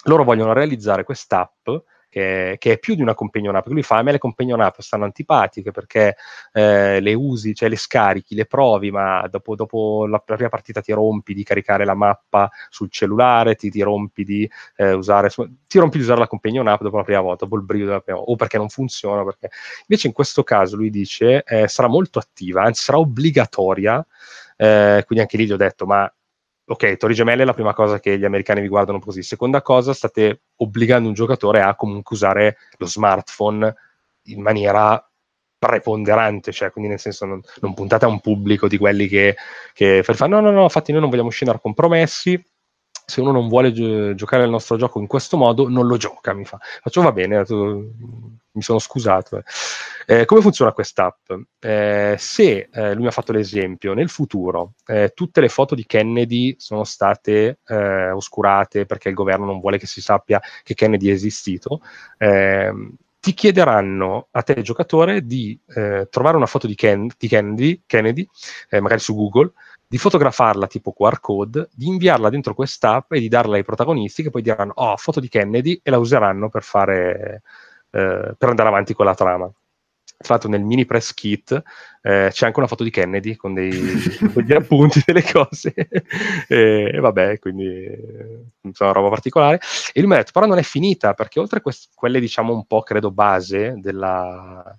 Loro 0.05 0.25
vogliono 0.25 0.55
realizzare 0.55 1.05
quest'app 1.05 1.69
che, 2.17 2.57
che 2.59 2.73
è 2.73 2.79
più 2.79 2.95
di 2.95 3.03
una 3.03 3.13
companion 3.13 3.57
app. 3.57 3.67
Lui 3.67 3.83
fa 3.83 3.99
a 3.99 4.03
me 4.03 4.13
le 4.13 4.19
companion 4.19 4.63
app 4.63 4.79
stanno 4.79 5.05
antipatiche 5.05 5.71
perché 5.71 6.17
eh, 6.53 6.99
le 7.01 7.13
usi, 7.13 7.55
cioè 7.55 7.69
le 7.69 7.77
scarichi, 7.77 8.35
le 8.35 8.47
provi, 8.47 8.91
ma 8.91 9.29
dopo, 9.31 9.55
dopo 9.55 10.07
la 10.07 10.19
prima 10.19 10.49
partita 10.49 10.81
ti 10.81 10.93
rompi 10.93 11.35
di 11.35 11.45
caricare 11.45 11.85
la 11.85 11.93
mappa 11.93 12.51
sul 12.71 12.91
cellulare, 12.91 13.55
ti, 13.55 13.69
ti 13.69 13.83
rompi 13.83 14.25
di 14.25 14.51
eh, 14.77 14.93
usare 14.93 15.29
ti 15.67 15.79
rompi 15.79 15.99
di 15.99 16.05
usare 16.05 16.21
la 16.21 16.27
companion 16.27 16.67
app 16.69 16.81
dopo 16.81 16.97
la 16.97 17.05
prima 17.05 17.21
volta, 17.21 17.45
dopo 17.45 17.57
il 17.57 17.65
brivido 17.65 17.89
della 17.89 18.01
prima 18.01 18.17
volta, 18.17 18.33
o 18.33 18.37
perché 18.37 18.57
non 18.57 18.71
funziona, 18.71 19.23
perché 19.23 19.51
invece 19.87 20.07
in 20.07 20.15
questo 20.15 20.43
caso 20.43 20.77
lui 20.77 20.89
dice 20.89 21.43
eh, 21.45 21.69
sarà 21.69 21.89
molto 21.89 22.19
attiva, 22.19 22.63
anzi 22.63 22.83
sarà 22.83 22.99
obbligatoria, 22.99 24.07
eh, 24.57 25.03
quindi 25.05 25.23
anche 25.23 25.37
lì 25.37 25.45
gli 25.45 25.53
ho 25.53 25.57
detto 25.57 25.85
ma 25.85 26.11
ok, 26.67 26.97
Torri 26.97 27.15
Gemelle 27.15 27.43
è 27.43 27.45
la 27.47 27.55
prima 27.55 27.75
cosa 27.75 28.01
che 28.01 28.19
gli 28.19 28.25
americani 28.25 28.61
vi 28.61 28.69
guardano 28.69 28.99
così. 28.99 29.23
Seconda 29.23 29.63
cosa, 29.63 29.95
state 29.95 30.43
obbligando 30.57 31.09
un 31.09 31.15
giocatore 31.15 31.61
a 31.63 31.75
comunque 31.77 32.17
usare 32.17 32.57
lo 32.79 32.87
smartphone 32.87 33.75
in 34.25 34.43
maniera 34.43 35.01
preponderante, 35.59 36.53
cioè 36.53 36.71
quindi 36.71 36.91
nel 36.91 36.99
senso 36.99 37.25
non, 37.25 37.41
non 37.61 37.75
puntate 37.75 38.05
a 38.05 38.09
un 38.09 38.21
pubblico 38.21 38.69
di 38.69 38.77
quelli 38.77 39.07
che, 39.09 39.37
che 39.73 40.03
fanno 40.03 40.41
no, 40.41 40.51
no, 40.51 40.51
no, 40.51 40.63
infatti 40.65 40.93
noi 40.93 41.01
non 41.01 41.11
vogliamo 41.11 41.31
scendere 41.31 41.61
compromessi, 41.61 42.43
se 43.07 43.21
uno 43.21 43.31
non 43.31 43.49
vuole 43.49 43.73
gio- 43.73 44.15
giocare 44.15 44.45
il 44.45 44.51
nostro 44.51 44.77
gioco 44.77 44.99
in 44.99 45.07
questo 45.07 45.37
modo, 45.37 45.69
non 45.69 45.87
lo 45.87 45.97
gioca, 45.97 46.33
mi 46.35 46.45
fa. 46.45 46.59
Faccio 46.83 47.03
va 47.03 47.13
bene, 47.13 47.45
mi 47.49 48.63
sono 48.63 48.81
scusato. 48.81 49.43
Eh, 50.07 50.25
come 50.25 50.41
funziona 50.41 50.73
quest'app? 50.73 51.31
Eh, 51.61 52.17
se 52.19 52.69
eh, 52.73 52.93
lui 52.95 53.03
mi 53.03 53.07
ha 53.07 53.13
fatto 53.13 53.31
l'esempio, 53.31 53.95
nel 53.95 54.09
futuro 54.09 54.75
eh, 54.87 55.13
tutte 55.15 55.41
le 55.41 55.49
foto 55.49 55.77
di 55.77 55.87
Kennedy 55.87 56.57
sono 56.59 56.83
state 56.83 57.61
eh, 57.65 58.11
oscurate 58.11 58.87
perché 58.87 59.09
il 59.09 59.15
governo 59.15 59.47
non 59.47 59.61
vuole 59.61 59.79
che 59.79 59.87
si 59.87 60.01
sappia 60.01 60.41
che 60.65 60.75
Kennedy 60.75 61.09
è 61.09 61.13
esistito, 61.13 61.81
ehm, 62.19 62.93
ti 63.21 63.35
chiederanno 63.35 64.29
a 64.31 64.43
te, 64.43 64.63
giocatore, 64.63 65.27
di 65.27 65.59
eh, 65.75 66.07
trovare 66.11 66.37
una 66.37 66.47
foto 66.47 66.67
di, 66.69 66.75
Ken- 66.77 67.11
di 67.19 67.29
Kennedy, 67.29 67.83
Kennedy 67.85 68.29
eh, 68.71 68.81
magari 68.81 69.01
su 69.01 69.15
Google, 69.15 69.53
di 69.89 69.99
fotografarla 69.99 70.67
tipo 70.67 70.93
QR 70.93 71.21
code, 71.21 71.69
di 71.73 71.87
inviarla 71.87 72.31
dentro 72.31 72.55
quest'app 72.55 73.13
e 73.13 73.21
di 73.21 73.29
darla 73.29 73.57
ai 73.57 73.65
protagonisti 73.65 74.23
che 74.23 74.31
poi 74.31 74.43
diranno 74.43 74.73
oh, 74.75 74.97
foto 74.97 75.21
di 75.21 75.29
Kennedy 75.29 75.81
e 75.83 75.91
la 75.91 75.99
useranno 75.99 76.49
per 76.49 76.63
fare 76.63 77.43
eh, 77.91 78.35
per 78.37 78.49
andare 78.49 78.69
avanti 78.69 78.95
con 78.95 79.07
la 79.07 79.15
trama. 79.15 79.51
Tra 80.19 80.35
l'altro 80.35 80.49
nel 80.49 80.63
mini 80.65 80.87
press 80.87 81.13
kit 81.13 81.53
eh, 82.03 82.29
c'è 82.31 82.47
anche 82.47 82.59
una 82.59 82.69
foto 82.69 82.83
di 82.83 82.91
Kennedy 82.91 83.37
con, 83.37 83.53
dei, 83.53 83.71
con 84.33 84.43
gli 84.43 84.53
appunti 84.53 85.03
delle 85.05 85.23
cose 85.23 85.75
e, 86.49 86.91
e 86.93 86.99
vabbè, 86.99 87.39
quindi 87.39 87.67
eh, 87.67 88.45
insomma, 88.63 88.93
roba 88.93 89.09
particolare. 89.11 89.61
E 89.93 90.01
lui 90.01 90.09
mi 90.09 90.15
ha 90.15 90.19
detto, 90.19 90.33
però 90.33 90.47
non 90.47 90.59
è 90.59 90.63
finita 90.63 91.15
perché 91.15 91.39
oltre 91.39 91.59
a 91.59 91.61
quest- 91.63 91.91
quelle 91.95 92.21
diciamo 92.21 92.53
un 92.53 92.67
po' 92.67 92.83
credo 92.83 93.11
base 93.11 93.75
della, 93.77 94.77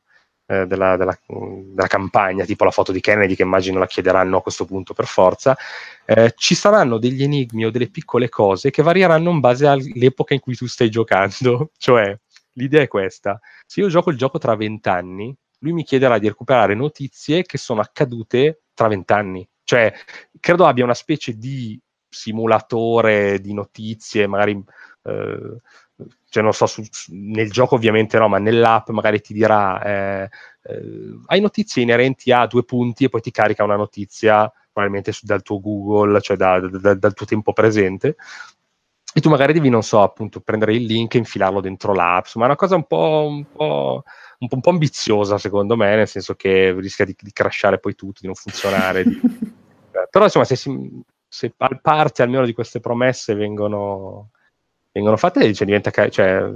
eh, 0.47 0.65
della, 0.65 0.95
della, 0.95 1.17
della 1.27 1.87
campagna, 1.87 2.45
tipo 2.45 2.63
la 2.63 2.71
foto 2.71 2.91
di 2.91 3.01
Kennedy 3.01 3.35
che 3.35 3.43
immagino 3.43 3.79
la 3.79 3.85
chiederanno 3.85 4.37
a 4.37 4.41
questo 4.41 4.65
punto 4.65 4.93
per 4.93 5.05
forza, 5.05 5.57
eh, 6.05 6.33
ci 6.37 6.55
saranno 6.55 6.97
degli 6.97 7.21
enigmi 7.21 7.65
o 7.65 7.69
delle 7.69 7.89
piccole 7.89 8.29
cose 8.29 8.71
che 8.71 8.81
varieranno 8.81 9.29
in 9.29 9.41
base 9.41 9.67
all'epoca 9.67 10.33
in 10.33 10.39
cui 10.39 10.55
tu 10.55 10.65
stai 10.65 10.89
giocando. 10.89 11.71
cioè, 11.77 12.17
l'idea 12.53 12.81
è 12.81 12.87
questa: 12.87 13.39
se 13.65 13.81
io 13.81 13.89
gioco 13.89 14.09
il 14.09 14.17
gioco 14.17 14.37
tra 14.37 14.55
vent'anni, 14.55 15.35
lui 15.59 15.73
mi 15.73 15.83
chiederà 15.83 16.17
di 16.17 16.27
recuperare 16.27 16.75
notizie 16.75 17.43
che 17.43 17.57
sono 17.57 17.81
accadute 17.81 18.61
tra 18.73 18.87
vent'anni. 18.87 19.47
Cioè, 19.63 19.93
credo 20.39 20.65
abbia 20.65 20.85
una 20.85 20.93
specie 20.93 21.33
di 21.33 21.79
simulatore 22.09 23.39
di 23.41 23.53
notizie, 23.53 24.27
magari. 24.27 24.63
Eh, 25.03 25.57
cioè 26.29 26.43
non 26.43 26.53
so, 26.53 26.65
su, 26.65 26.83
nel 27.09 27.51
gioco 27.51 27.75
ovviamente 27.75 28.17
no, 28.17 28.27
ma 28.27 28.37
nell'app 28.37 28.89
magari 28.89 29.21
ti 29.21 29.33
dirà 29.33 29.81
eh, 29.83 30.29
eh, 30.63 31.19
hai 31.25 31.41
notizie 31.41 31.81
inerenti 31.81 32.31
a 32.31 32.45
due 32.45 32.63
punti 32.63 33.05
e 33.05 33.09
poi 33.09 33.21
ti 33.21 33.31
carica 33.31 33.63
una 33.63 33.75
notizia 33.75 34.51
probabilmente 34.71 35.11
su, 35.11 35.25
dal 35.25 35.41
tuo 35.41 35.59
Google, 35.59 36.21
cioè 36.21 36.37
da, 36.37 36.59
da, 36.59 36.93
dal 36.93 37.13
tuo 37.13 37.25
tempo 37.25 37.53
presente 37.53 38.15
e 39.17 39.19
tu 39.19 39.29
magari 39.29 39.51
devi, 39.51 39.69
non 39.69 39.81
so, 39.81 40.03
appunto 40.03 40.41
prendere 40.41 40.75
il 40.75 40.83
link 40.83 41.15
e 41.15 41.17
infilarlo 41.17 41.59
dentro 41.59 41.91
l'app, 41.91 42.25
ma 42.35 42.43
è 42.43 42.45
una 42.45 42.55
cosa 42.55 42.75
un 42.75 42.83
po', 42.85 43.25
un 43.27 43.45
po', 43.51 44.03
un 44.37 44.47
po', 44.47 44.55
un 44.55 44.61
po 44.61 44.69
ambiziosa 44.69 45.39
secondo 45.39 45.75
me, 45.75 45.95
nel 45.95 46.07
senso 46.07 46.35
che 46.35 46.71
rischia 46.77 47.03
di, 47.03 47.15
di 47.19 47.31
crashare 47.31 47.79
poi 47.79 47.95
tutto, 47.95 48.19
di 48.21 48.27
non 48.27 48.35
funzionare. 48.35 49.03
di... 49.03 49.19
Però 50.11 50.23
insomma, 50.23 50.45
se, 50.45 50.55
si, 50.55 51.01
se 51.27 51.51
parte 51.81 52.21
almeno 52.21 52.45
di 52.45 52.53
queste 52.53 52.79
promesse 52.79 53.33
vengono, 53.33 54.29
vengono 54.97 55.17
fatte, 55.17 55.53
cioè, 55.53 55.65
diventa 55.65 55.91
cioè, 56.09 56.51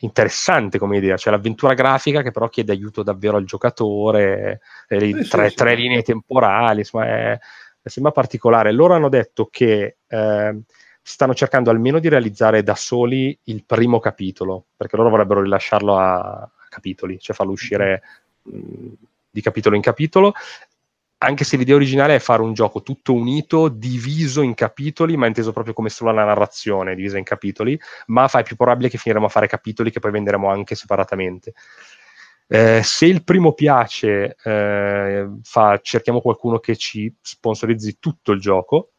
interessante 0.00 0.78
come 0.78 0.96
idea. 0.96 1.16
C'è 1.16 1.30
l'avventura 1.30 1.74
grafica 1.74 2.22
che 2.22 2.32
però 2.32 2.48
chiede 2.48 2.72
aiuto 2.72 3.02
davvero 3.02 3.36
al 3.36 3.44
giocatore, 3.44 4.60
eh, 4.88 4.98
sì, 4.98 5.28
tre, 5.28 5.50
sì, 5.50 5.54
tre 5.56 5.74
sì. 5.74 5.76
linee 5.76 6.02
temporali, 6.02 6.80
insomma, 6.80 7.06
è, 7.06 7.38
sembra 7.82 8.12
particolare. 8.12 8.72
Loro 8.72 8.94
hanno 8.94 9.08
detto 9.08 9.48
che 9.50 9.96
eh, 10.06 10.60
stanno 11.00 11.34
cercando 11.34 11.70
almeno 11.70 11.98
di 12.00 12.08
realizzare 12.08 12.62
da 12.62 12.74
soli 12.74 13.38
il 13.44 13.64
primo 13.64 14.00
capitolo, 14.00 14.64
perché 14.76 14.96
loro 14.96 15.10
vorrebbero 15.10 15.42
rilasciarlo 15.42 15.96
a, 15.96 16.18
a 16.18 16.50
capitoli, 16.68 17.18
cioè 17.20 17.36
farlo 17.36 17.52
uscire 17.52 18.02
mh, 18.42 18.88
di 19.30 19.40
capitolo 19.42 19.76
in 19.76 19.82
capitolo 19.82 20.32
anche 21.22 21.44
se 21.44 21.56
l'idea 21.56 21.74
originale 21.74 22.14
è 22.14 22.18
fare 22.18 22.40
un 22.40 22.54
gioco 22.54 22.82
tutto 22.82 23.12
unito, 23.12 23.68
diviso 23.68 24.40
in 24.40 24.54
capitoli, 24.54 25.16
ma 25.16 25.26
inteso 25.26 25.52
proprio 25.52 25.74
come 25.74 25.90
solo 25.90 26.12
la 26.12 26.24
narrazione 26.24 26.94
divisa 26.94 27.18
in 27.18 27.24
capitoli, 27.24 27.78
ma 28.06 28.26
fa 28.26 28.40
è 28.40 28.42
più 28.42 28.56
probabile 28.56 28.88
che 28.88 28.96
finiremo 28.96 29.26
a 29.26 29.28
fare 29.28 29.46
capitoli 29.46 29.90
che 29.90 30.00
poi 30.00 30.12
venderemo 30.12 30.48
anche 30.48 30.74
separatamente. 30.74 31.52
Eh, 32.46 32.80
se 32.82 33.06
il 33.06 33.22
primo 33.22 33.52
piace, 33.52 34.34
eh, 34.42 35.28
fa, 35.42 35.78
cerchiamo 35.82 36.20
qualcuno 36.22 36.58
che 36.58 36.74
ci 36.76 37.14
sponsorizzi 37.20 37.98
tutto 37.98 38.32
il 38.32 38.40
gioco. 38.40 38.92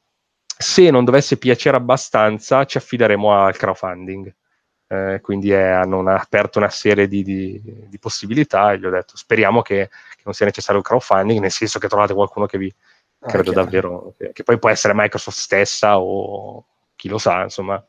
Se 0.46 0.92
non 0.92 1.04
dovesse 1.04 1.38
piacere 1.38 1.76
abbastanza, 1.76 2.66
ci 2.66 2.78
affideremo 2.78 3.34
al 3.34 3.58
crowdfunding. 3.58 4.34
Eh, 4.92 5.22
quindi 5.22 5.52
è, 5.52 5.62
hanno 5.62 6.00
una, 6.00 6.20
aperto 6.20 6.58
una 6.58 6.68
serie 6.68 7.08
di, 7.08 7.24
di, 7.24 7.62
di, 7.64 7.98
possibilità 7.98 8.74
e 8.74 8.78
gli 8.78 8.86
ho 8.86 8.90
detto 8.90 9.16
speriamo 9.16 9.62
che, 9.62 9.88
che, 9.88 10.22
non 10.26 10.34
sia 10.34 10.46
necessario 10.46 10.82
il 10.82 10.86
crowdfunding, 10.86 11.40
nel 11.40 11.50
senso 11.50 11.80
che 11.80 11.88
trovate 11.88 12.14
qualcuno 12.14 12.46
che 12.46 12.58
vi 12.58 12.74
ah, 13.20 13.28
credo 13.30 13.52
chiaro. 13.52 13.64
davvero, 13.64 14.14
che, 14.18 14.32
che, 14.34 14.44
poi 14.44 14.60
può 14.60 14.68
essere 14.68 14.94
Microsoft 14.94 15.38
stessa 15.38 15.98
o 15.98 16.66
chi 16.98 17.08
lo 17.08 17.18
sa, 17.18 17.44
insomma, 17.44 17.82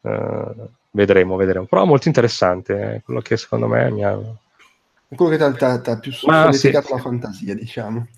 eh, 0.00 0.54
vedremo, 0.90 1.36
vedremo. 1.36 1.66
Però 1.66 1.84
molto 1.84 2.08
interessante, 2.08 2.94
eh, 2.94 3.02
quello 3.04 3.20
che 3.20 3.36
secondo 3.36 3.68
me 3.68 3.88
mi 3.92 4.04
ha... 4.04 4.18
Quello 5.14 5.36
che 5.36 5.56
ti 5.56 5.64
ha 5.64 5.98
più 6.00 6.10
solidificato 6.10 6.86
sì, 6.86 6.92
la 6.92 6.98
fantasia, 6.98 7.54
diciamo. 7.54 8.08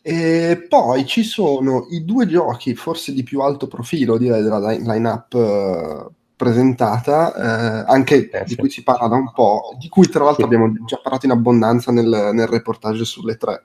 E 0.00 0.64
poi 0.68 1.06
ci 1.06 1.24
sono 1.24 1.88
i 1.90 2.04
due 2.04 2.28
giochi, 2.28 2.76
forse 2.76 3.12
di 3.12 3.24
più 3.24 3.40
alto 3.40 3.66
profilo, 3.66 4.16
direi, 4.16 4.44
della 4.44 4.70
line-up 4.70 6.12
presentata, 6.44 7.34
eh, 7.34 7.84
anche 7.88 8.28
eh, 8.30 8.44
di 8.44 8.50
sì. 8.50 8.56
cui 8.56 8.70
si 8.70 8.82
parla 8.82 9.08
da 9.08 9.16
un 9.16 9.32
po', 9.32 9.74
di 9.78 9.88
cui 9.88 10.08
tra 10.08 10.24
l'altro 10.24 10.46
sì. 10.46 10.54
abbiamo 10.54 10.72
già 10.84 11.00
parlato 11.02 11.26
in 11.26 11.32
abbondanza 11.32 11.90
nel, 11.90 12.30
nel 12.32 12.46
reportage 12.46 13.04
sulle 13.04 13.36
tre. 13.36 13.64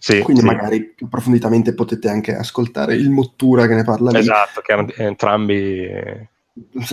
Sì, 0.00 0.20
Quindi 0.20 0.42
magari 0.42 0.84
più 0.84 1.06
approfonditamente 1.06 1.74
potete 1.74 2.08
anche 2.08 2.36
ascoltare 2.36 2.94
il 2.94 3.10
Mottura 3.10 3.66
che 3.66 3.74
ne 3.74 3.82
parla 3.82 4.10
lì. 4.10 4.18
Esatto, 4.18 4.60
che 4.60 4.72
erano 4.72 4.92
entrambi 4.94 5.88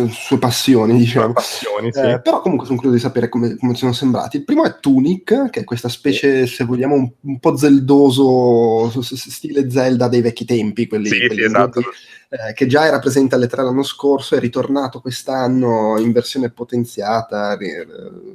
sue 0.09 0.37
passioni, 0.37 0.97
diciamo. 0.97 1.33
Passioni, 1.33 1.91
sì. 1.91 1.99
eh, 1.99 2.21
però 2.21 2.41
comunque 2.41 2.65
sono 2.65 2.77
curioso 2.77 2.97
di 2.97 3.03
sapere 3.03 3.29
come, 3.29 3.55
come, 3.57 3.75
sono 3.75 3.93
sembrati. 3.93 4.37
Il 4.37 4.43
primo 4.43 4.63
è 4.63 4.79
Tunic, 4.79 5.49
che 5.49 5.61
è 5.61 5.63
questa 5.63 5.89
specie, 5.89 6.47
se 6.47 6.63
vogliamo, 6.63 6.95
un, 6.95 7.11
un 7.21 7.39
po' 7.39 7.55
zeldoso, 7.55 8.91
stile 9.01 9.69
Zelda 9.69 10.07
dei 10.07 10.21
vecchi 10.21 10.45
tempi, 10.45 10.87
quelli, 10.87 11.07
sì, 11.07 11.17
quelli 11.17 11.35
sì, 11.35 11.43
esatto. 11.43 11.79
eh, 11.79 12.53
che 12.53 12.67
già 12.67 12.85
era 12.85 12.99
presente 12.99 13.35
alle 13.35 13.47
tre 13.47 13.63
l'anno 13.63 13.83
scorso, 13.83 14.35
è 14.35 14.39
ritornato 14.39 15.01
quest'anno 15.01 15.97
in 15.99 16.11
versione 16.11 16.49
potenziata. 16.49 17.57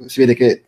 Si 0.05 0.19
vede 0.19 0.33
che 0.33 0.63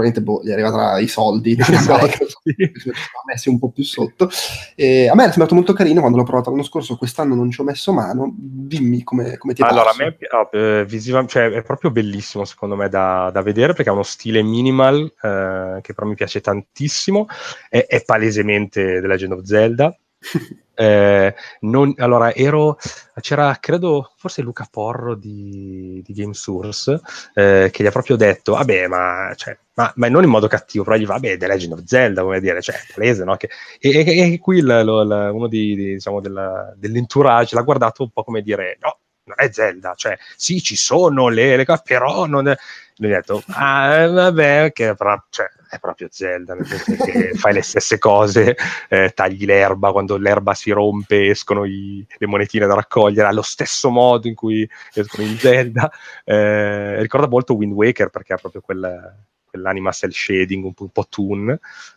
probabilmente 0.00 0.22
boh, 0.22 0.40
gli 0.42 0.48
è 0.48 0.52
arrivata 0.52 0.98
i 0.98 1.06
soldi, 1.06 1.56
sì. 1.60 1.74
si 1.74 1.82
sono 1.82 1.98
messi 3.26 3.48
un 3.48 3.58
po' 3.58 3.70
più 3.70 3.84
sotto. 3.84 4.30
E 4.74 5.08
a 5.08 5.14
me 5.14 5.24
è 5.24 5.28
sembrato 5.28 5.54
molto 5.54 5.72
carino 5.72 6.00
quando 6.00 6.18
l'ho 6.18 6.24
provato 6.24 6.50
l'anno 6.50 6.62
scorso, 6.62 6.96
quest'anno 6.96 7.34
non 7.34 7.50
ci 7.50 7.60
ho 7.60 7.64
messo 7.64 7.92
mano. 7.92 8.32
Dimmi 8.36 9.02
come, 9.02 9.36
come 9.36 9.52
ti 9.52 9.62
è 9.62 9.66
Allora, 9.66 9.90
a 9.90 9.94
parso. 9.96 10.02
me 10.02 10.16
ah, 10.28 10.48
eh, 10.52 10.84
visiva- 10.86 11.26
cioè, 11.26 11.50
è 11.50 11.62
proprio 11.62 11.90
bellissimo 11.90 12.44
secondo 12.44 12.76
me 12.76 12.88
da, 12.88 13.30
da 13.32 13.42
vedere 13.42 13.74
perché 13.74 13.90
ha 13.90 13.94
uno 13.94 14.02
stile 14.02 14.42
minimal 14.42 15.12
eh, 15.20 15.78
che 15.82 15.94
però 15.94 16.06
mi 16.06 16.14
piace 16.14 16.40
tantissimo. 16.40 17.26
È, 17.68 17.86
è 17.86 18.02
palesemente 18.04 19.00
The 19.00 19.06
Legend 19.06 19.32
of 19.32 19.42
Zelda. 19.42 19.96
Eh, 20.80 21.34
non- 21.60 21.92
allora, 21.98 22.32
ero 22.34 22.78
c'era 23.20 23.54
credo 23.60 24.12
forse 24.16 24.40
Luca 24.40 24.66
Porro 24.70 25.14
di, 25.14 26.00
di 26.02 26.12
Game 26.14 26.32
Source 26.32 26.98
eh, 27.34 27.68
che 27.70 27.82
gli 27.82 27.86
ha 27.86 27.90
proprio 27.90 28.16
detto: 28.16 28.52
Vabbè, 28.54 28.86
ma, 28.86 29.30
cioè, 29.36 29.58
ma, 29.74 29.92
ma 29.96 30.08
non 30.08 30.22
in 30.24 30.30
modo 30.30 30.46
cattivo, 30.48 30.84
però 30.84 30.96
gli 30.96 31.04
va, 31.04 31.14
vabbè, 31.14 31.36
The 31.36 31.46
Legend 31.46 31.72
of 31.74 31.82
Zelda, 31.84 32.22
come 32.22 32.40
dire, 32.40 32.62
cioè, 32.62 32.76
palese, 32.94 33.24
no? 33.24 33.36
Che- 33.36 33.50
e, 33.78 33.90
e- 33.90 34.32
e 34.32 34.38
qui 34.38 34.60
lo- 34.62 35.02
il- 35.02 35.30
uno 35.34 35.48
di, 35.48 35.74
di, 35.74 35.84
diciamo, 35.94 36.20
della- 36.20 36.72
dell'entourage 36.76 37.54
l'ha 37.54 37.62
guardato 37.62 38.02
un 38.02 38.10
po' 38.10 38.24
come 38.24 38.40
dire: 38.40 38.78
No, 38.80 38.99
non 39.24 39.36
è 39.38 39.50
Zelda, 39.52 39.94
cioè, 39.94 40.16
sì, 40.36 40.62
ci 40.62 40.76
sono 40.76 41.28
le, 41.28 41.56
le 41.56 41.64
cose, 41.64 41.82
però 41.84 42.26
non 42.26 42.48
è. 42.48 42.56
Lui 42.96 43.12
ha 43.14 43.16
detto: 43.16 43.42
Ah, 43.48 44.06
vabbè, 44.08 44.72
che 44.72 44.94
però, 44.94 45.22
cioè, 45.30 45.48
è 45.70 45.78
proprio 45.78 46.08
Zelda, 46.10 46.54
nel 46.54 46.66
senso 46.66 47.04
che 47.04 47.30
fai 47.38 47.54
le 47.54 47.62
stesse 47.62 47.98
cose, 47.98 48.56
eh, 48.88 49.12
tagli 49.14 49.44
l'erba, 49.44 49.92
quando 49.92 50.16
l'erba 50.18 50.52
si 50.54 50.70
rompe 50.70 51.28
escono 51.28 51.64
i- 51.64 52.04
le 52.18 52.26
monetine 52.26 52.66
da 52.66 52.74
raccogliere, 52.74 53.28
allo 53.28 53.42
stesso 53.42 53.88
modo 53.90 54.26
in 54.28 54.34
cui 54.34 54.68
escono 54.92 55.26
in 55.26 55.38
Zelda. 55.38 55.90
Eh, 56.24 57.00
ricorda 57.00 57.28
molto 57.28 57.54
Wind 57.54 57.72
Waker 57.72 58.08
perché 58.10 58.32
ha 58.34 58.36
proprio 58.36 58.60
quel, 58.60 59.14
quell'anima 59.50 59.90
cell 59.92 60.10
shading 60.10 60.64
un 60.64 60.72
po', 60.72 60.84
un 60.84 60.90
po' 60.90 61.06
toon, 61.08 61.48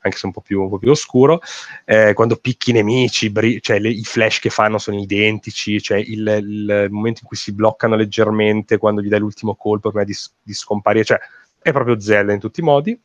anche 0.02 0.18
se 0.18 0.26
un 0.26 0.32
po' 0.32 0.42
più, 0.42 0.62
un 0.62 0.70
po' 0.70 0.80
più 0.80 0.90
oscuro. 0.90 1.42
Eh, 1.86 2.14
quando 2.14 2.36
picchi 2.38 2.72
i 2.72 2.74
nemici, 2.74 3.30
bri- 3.30 3.62
cioè 3.62 3.80
le- 3.80 3.90
i 3.90 4.04
flash 4.04 4.40
che 4.40 4.50
fanno 4.50 4.78
sono 4.78 5.00
identici, 5.00 5.82
cioè 5.82 5.98
il, 5.98 6.28
il 6.42 6.88
momento 6.90 7.20
in 7.22 7.28
cui 7.28 7.38
si 7.38 7.54
bloccano 7.54 7.96
leggermente 7.96 8.78
quando 8.78 9.02
gli 9.02 9.08
dai 9.08 9.20
l'ultimo 9.20 9.56
colpo 9.56 9.90
prima 9.90 10.04
di, 10.06 10.16
di 10.42 10.54
scomparire, 10.54 11.06
cioè 11.06 11.20
è 11.62 11.72
proprio 11.72 12.00
Zelda 12.00 12.34
in 12.34 12.40
tutti 12.40 12.60
i 12.60 12.64
modi. 12.64 13.00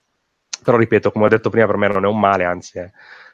Però 0.63 0.77
ripeto, 0.77 1.13
come 1.13 1.27
ho 1.27 1.29
detto 1.29 1.51
prima, 1.51 1.67
per 1.67 1.77
me 1.77 1.89
non 1.89 2.05
è 2.05 2.09
un 2.09 2.19
male, 2.19 2.45
anzi 2.45 2.79
è, 2.79 2.91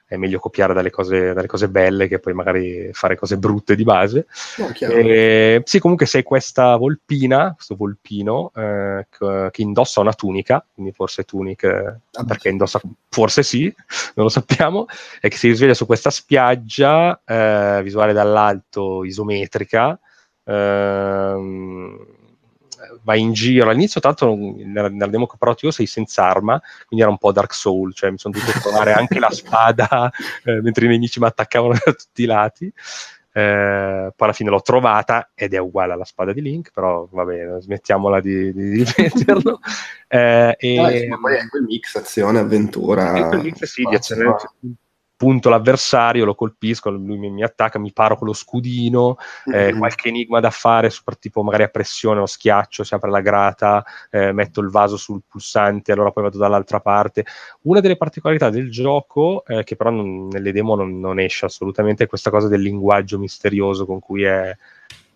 è 0.06 0.16
meglio 0.16 0.38
copiare 0.38 0.74
dalle 0.74 0.90
cose, 0.90 1.32
dalle 1.32 1.46
cose 1.46 1.68
belle 1.68 2.08
che 2.08 2.18
poi 2.18 2.34
magari 2.34 2.90
fare 2.92 3.16
cose 3.16 3.38
brutte 3.38 3.74
di 3.74 3.84
base. 3.84 4.26
No. 4.58 4.72
Eh, 4.78 5.62
sì, 5.64 5.78
comunque 5.78 6.06
sei 6.06 6.22
questa 6.22 6.76
volpina, 6.76 7.52
questo 7.54 7.74
volpino 7.74 8.52
eh, 8.54 9.06
che, 9.10 9.62
indossa 9.62 10.00
una 10.00 10.12
tunica, 10.12 10.64
quindi 10.74 10.92
forse 10.92 11.24
tunic 11.24 11.62
eh, 11.64 11.94
Ah, 12.16 12.24
perché 12.24 12.48
indossa, 12.48 12.80
forse 13.08 13.42
sì, 13.42 13.64
non 14.14 14.26
lo 14.26 14.28
sappiamo, 14.28 14.86
e 15.20 15.28
che 15.28 15.36
si 15.36 15.48
risveglia 15.48 15.74
su 15.74 15.86
questa 15.86 16.10
spiaggia 16.10 17.20
eh, 17.24 17.80
visuale 17.82 18.12
dall'alto, 18.12 19.04
isometrica. 19.04 19.98
ehm, 20.44 22.06
vai 23.02 23.20
in 23.20 23.32
giro 23.32 23.68
all'inizio, 23.70 24.00
tanto 24.00 24.34
nella, 24.34 24.88
nella 24.88 25.06
demo 25.06 25.26
che 25.26 25.34
ho 25.34 25.38
provato 25.38 25.66
io 25.66 25.72
sei 25.72 25.86
senza 25.86 26.24
arma, 26.26 26.60
quindi 26.86 27.04
era 27.04 27.10
un 27.10 27.18
po' 27.18 27.32
Dark 27.32 27.54
Soul, 27.54 27.94
cioè 27.94 28.10
mi 28.10 28.18
sono 28.18 28.34
dovuto 28.36 28.58
trovare 28.60 28.92
anche 28.92 29.18
la 29.18 29.30
spada 29.30 30.10
eh, 30.44 30.60
mentre 30.62 30.86
i 30.86 30.88
nemici 30.88 31.20
mi 31.20 31.26
attaccavano 31.26 31.74
da 31.74 31.92
tutti 31.92 32.22
i 32.22 32.26
lati. 32.26 32.72
Eh, 33.36 34.12
poi 34.14 34.28
alla 34.28 34.32
fine 34.32 34.48
l'ho 34.50 34.62
trovata 34.62 35.30
ed 35.34 35.54
è 35.54 35.58
uguale 35.58 35.92
alla 35.92 36.04
spada 36.04 36.32
di 36.32 36.40
Link, 36.40 36.70
però 36.72 37.08
va 37.10 37.24
bene, 37.24 37.60
smettiamola 37.60 38.20
di, 38.20 38.52
di 38.52 38.84
ripeterlo. 38.84 39.58
Eh, 40.06 40.54
e, 40.58 40.78
Ah, 40.78 40.92
insomma, 40.92 41.18
poi 41.18 41.34
è 41.34 41.48
quel 41.48 41.62
mix 41.64 41.96
azione, 41.96 42.38
avventura. 42.38 43.26
quel 43.26 43.40
mix, 43.40 43.64
sì, 43.64 43.82
di 43.82 43.96
azione- 43.96 44.36
punto 45.16 45.48
l'avversario, 45.48 46.24
lo 46.24 46.34
colpisco, 46.34 46.90
lui 46.90 47.16
mi, 47.18 47.30
mi 47.30 47.42
attacca, 47.42 47.78
mi 47.78 47.92
paro 47.92 48.16
con 48.16 48.26
lo 48.26 48.32
scudino, 48.32 49.16
eh, 49.52 49.72
Mhm. 49.72 49.78
qualche 49.78 50.08
enigma 50.08 50.40
da 50.40 50.50
fare, 50.50 50.90
tipo 51.18 51.42
magari 51.42 51.62
a 51.62 51.68
pressione 51.68 52.20
o 52.20 52.26
schiaccio, 52.26 52.84
si 52.84 52.94
apre 52.94 53.10
la 53.10 53.20
grata, 53.20 53.84
eh, 54.10 54.32
metto 54.32 54.60
il 54.60 54.70
vaso 54.70 54.96
sul 54.96 55.22
pulsante, 55.26 55.92
allora 55.92 56.10
poi 56.10 56.24
vado 56.24 56.38
dall'altra 56.38 56.80
parte. 56.80 57.24
Una 57.62 57.80
delle 57.80 57.96
particolarità 57.96 58.50
del 58.50 58.70
gioco, 58.70 59.44
eh, 59.46 59.62
che 59.64 59.76
però 59.76 59.90
non- 59.90 60.26
nelle 60.28 60.52
demo 60.52 60.74
non, 60.74 60.98
non 60.98 61.18
esce 61.20 61.46
assolutamente, 61.46 62.04
è 62.04 62.06
questa 62.08 62.30
cosa 62.30 62.48
del 62.48 62.60
linguaggio 62.60 63.18
misterioso 63.18 63.86
con 63.86 64.00
cui 64.00 64.22
è, 64.24 64.56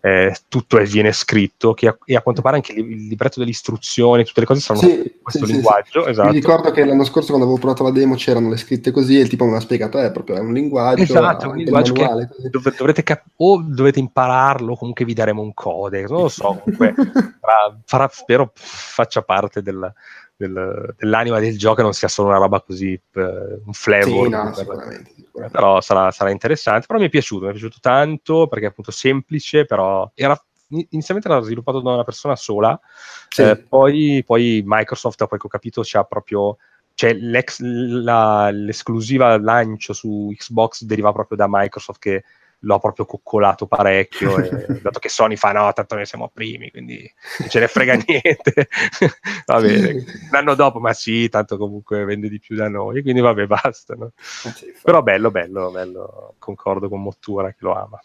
eh, 0.01 0.33
tutto 0.47 0.77
è- 0.77 0.85
viene 0.85 1.11
scritto, 1.11 1.73
che 1.73 1.87
a, 1.87 1.97
e 2.05 2.15
a 2.15 2.21
quanto 2.21 2.41
pare 2.41 2.55
anche 2.55 2.71
il, 2.73 2.89
il 2.89 3.07
libretto 3.07 3.39
delle 3.39 3.51
istruzioni, 3.51 4.23
tutte 4.23 4.39
le 4.39 4.45
cose 4.45 4.61
saranno 4.61 4.87
Sì, 4.87 4.93
in 4.95 5.11
questo 5.21 5.45
sì, 5.45 5.51
linguaggio. 5.51 6.03
sì. 6.03 6.09
Esatto. 6.09 6.27
Mi 6.29 6.33
ricordo 6.35 6.71
che 6.71 6.85
l'anno 6.85 7.03
scorso 7.03 7.27
quando 7.27 7.45
avevo 7.45 7.59
provato 7.59 7.83
la 7.83 7.91
demo 7.91 8.15
c'erano 8.15 8.49
le 8.49 8.57
scritte 8.57 8.91
così 8.91 9.17
e 9.17 9.21
il 9.21 9.27
tipo 9.29 9.45
mi 9.45 9.55
ha 9.55 9.59
spiegato, 9.59 9.97
è 9.99 10.11
proprio 10.11 10.37
è 10.37 10.39
un 10.39 10.53
linguaggio, 10.53 11.01
Esatto, 11.03 11.45
è 11.45 11.47
un 11.49 11.55
linguaggio 11.57 11.93
che 11.93 12.07
dov- 12.49 12.75
dovrete 12.77 13.03
cap- 13.03 13.25
o 13.37 13.61
dovete 13.61 13.99
impararlo, 13.99 14.75
comunque 14.75 15.03
vi 15.05 15.13
daremo 15.13 15.41
un 15.41 15.53
code, 15.53 16.01
non 16.07 16.21
lo 16.21 16.29
so, 16.29 16.61
comunque 16.63 16.93
farà- 17.41 17.77
farà- 17.85 18.09
spero 18.11 18.51
faccia 18.55 19.21
parte 19.21 19.61
del- 19.61 19.93
del- 20.39 20.95
dell'anima 20.97 21.39
del 21.39 21.57
gioco 21.57 21.81
non 21.81 21.91
sia 21.93 22.07
solo 22.07 22.29
una 22.29 22.37
roba 22.37 22.61
così, 22.61 22.93
eh, 22.93 23.59
un 23.65 23.73
flavor. 23.73 24.25
Sì, 24.25 24.29
no, 24.29 24.43
per- 24.45 24.53
sicuramente, 24.55 25.11
sicuramente. 25.15 25.57
però 25.57 25.81
sarà, 25.81 26.11
sarà 26.11 26.29
interessante. 26.31 26.85
Però 26.87 26.97
mi 26.97 27.07
è 27.07 27.09
piaciuto, 27.09 27.43
mi 27.43 27.49
è 27.49 27.51
piaciuto 27.51 27.77
tanto 27.81 28.47
perché 28.47 28.65
è 28.65 28.69
appunto 28.69 28.91
semplice, 28.91 29.65
però 29.65 30.09
era 30.15 30.41
inizialmente 30.71 31.29
era 31.29 31.41
sviluppato 31.41 31.81
da 31.81 31.93
una 31.93 32.03
persona 32.03 32.35
sola, 32.35 32.79
Sì. 33.27 33.41
eh, 33.41 33.57
poi, 33.57 34.23
poi 34.25 34.61
Microsoft, 34.65 35.25
poi 35.27 35.37
che 35.39 35.45
ho 35.45 35.49
capito, 35.49 35.81
c'ha 35.83 36.03
proprio 36.03 36.57
cioè 36.93 37.13
l'ex- 37.13 37.61
la- 37.61 38.49
l'esclusiva 38.51 39.37
lancio 39.39 39.93
su 39.93 40.31
Xbox 40.35 40.83
deriva 40.83 41.11
proprio 41.13 41.37
da 41.37 41.47
Microsoft 41.49 41.99
che 41.99 42.23
l'ho 42.59 42.79
proprio 42.79 43.05
coccolato 43.05 43.67
parecchio, 43.67 44.37
e, 44.37 44.79
dato 44.81 44.99
che 44.99 45.09
Sony 45.09 45.35
fa 45.35 45.51
no, 45.51 45.71
tanto 45.73 45.95
noi 45.95 46.05
siamo 46.05 46.29
primi, 46.33 46.71
quindi 46.71 47.11
non 47.39 47.49
ce 47.49 47.59
ne 47.59 47.67
frega 47.67 47.93
niente. 48.05 48.67
va 49.45 49.59
bene. 49.61 50.03
L'anno 50.31 50.55
dopo, 50.55 50.79
ma 50.79 50.93
sì, 50.93 51.29
tanto 51.29 51.57
comunque 51.57 52.03
vende 52.03 52.29
di 52.29 52.39
più 52.39 52.55
da 52.55 52.67
noi, 52.67 53.01
quindi 53.01 53.21
vabbè, 53.21 53.45
basta. 53.45 53.95
no? 53.95 54.11
Eh. 54.45 54.73
Però 54.83 55.01
bello, 55.01 55.31
bello, 55.31 55.71
bello, 55.71 56.35
concordo 56.39 56.89
con 56.89 57.01
Mottura 57.01 57.49
che 57.49 57.57
lo 57.59 57.73
ama. 57.75 57.99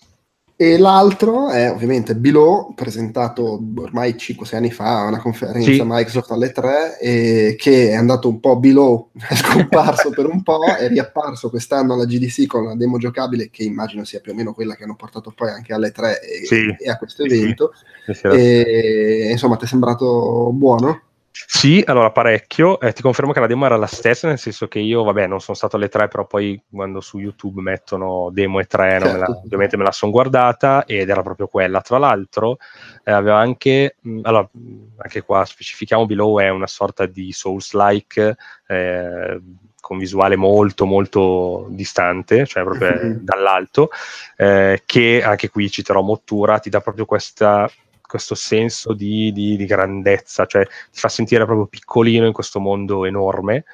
E 0.57 0.79
l'altro 0.79 1.49
è 1.49 1.69
ovviamente 1.69 2.14
Below, 2.14 2.75
presentato 2.75 3.61
ormai 3.77 4.14
5-6 4.17 4.55
anni 4.55 4.71
fa 4.71 5.01
a 5.01 5.07
una 5.09 5.19
conferenza 5.19 5.69
Sì. 5.73 5.83
Microsoft 5.85 6.31
alle 6.31 6.53
3, 6.53 6.99
e 7.01 7.57
che 7.59 7.88
è 7.90 7.95
andato 7.95 8.29
un 8.29 8.38
po' 8.38 8.57
below, 8.57 9.11
è 9.29 9.35
scomparso 9.35 10.11
per 10.11 10.27
un 10.27 10.45
po', 10.45 10.64
è 10.79 10.87
riapparso 10.87 11.51
quest'anno 11.51 11.95
alla 11.95 12.05
GDC 12.05 12.47
con 12.47 12.62
una 12.67 12.77
demo 12.77 12.99
giocabile 12.99 13.51
che 13.51 13.64
immagino 13.64 14.05
sia 14.05 14.21
più 14.21 14.31
o 14.31 14.37
meno 14.37 14.55
quella 14.55 14.77
che 14.77 14.85
hanno 14.85 14.95
portato 14.95 15.33
poi 15.35 15.49
anche 15.51 15.73
alle 15.73 15.90
3 15.90 16.21
e, 16.23 16.45
Sì. 16.47 16.73
e 16.79 16.88
a 16.88 16.99
questo 16.99 17.25
evento. 17.25 17.73
Sì, 18.07 18.27
E 18.29 19.29
insomma, 19.33 19.57
ti 19.57 19.64
è 19.64 19.69
sembrato 19.69 20.51
buono? 20.53 21.01
Sì, 21.37 21.83
allora 21.85 22.12
parecchio. 22.12 22.79
Eh, 22.79 22.92
ti 22.92 23.03
confermo 23.03 23.33
che 23.33 23.40
la 23.40 23.49
demo 23.49 23.66
era 23.66 23.77
la 23.77 23.87
stessa, 23.88 24.29
nel 24.29 24.38
senso 24.38 24.68
che 24.68 24.79
io, 24.79 25.03
vabbè, 25.03 25.27
non 25.27 25.40
sono 25.40 25.57
stato 25.57 25.75
alle 25.75 25.88
3, 25.88 26.07
però 26.07 26.27
poi 26.27 26.61
quando 26.70 27.01
su 27.01 27.18
YouTube 27.18 27.61
mettono 27.61 28.31
demo 28.33 28.61
e 28.61 28.66
3, 28.66 28.99
non 29.01 29.12
me 29.12 29.18
la- 29.18 29.27
Certo. 29.27 29.40
ovviamente 29.44 29.77
me 29.77 29.83
la 29.83 29.90
sono 29.90 30.12
guardata 30.12 30.85
ed 30.87 31.09
era 31.09 31.23
proprio 31.23 31.49
quella. 31.49 31.81
Tra 31.81 31.99
l'altro, 31.99 32.59
eh, 33.03 33.11
aveva 33.11 33.38
anche, 33.38 33.97
mh, 34.01 34.20
allora, 34.23 34.49
mh, 34.51 34.83
anche 34.99 35.23
qua 35.23 35.44
specifichiamo, 35.44 36.07
Below 36.07 36.38
è 36.38 36.49
una 36.51 36.68
sorta 36.68 37.05
di 37.07 37.33
Souls-like. 37.33 38.37
eh, 38.68 39.40
con 39.85 39.99
visuale 39.99 40.35
molto 40.37 40.87
molto 40.87 41.66
distante, 41.68 42.47
cioè 42.47 42.62
proprio 42.64 42.94
Mhm. 42.94 43.18
dall'alto, 43.20 43.90
eh, 44.38 44.83
che 44.87 45.23
anche 45.23 45.51
qui 45.51 45.68
citerò 45.70 46.01
Mottura, 46.01 46.59
ti 46.59 46.70
dà 46.70 46.81
proprio 46.81 47.05
questa, 47.05 47.70
questo 48.14 48.37
senso 48.37 48.92
di, 48.92 49.33
di- 49.33 49.57
di 49.57 49.66
grandezza, 49.66 50.46
cioè 50.46 50.64
ti 50.64 51.00
fa 51.00 51.09
sentire 51.09 51.44
proprio 51.44 51.66
piccolino 51.66 52.27
in 52.27 52.33
questo 52.33 52.61
mondo 52.61 53.05
enorme. 53.05 53.64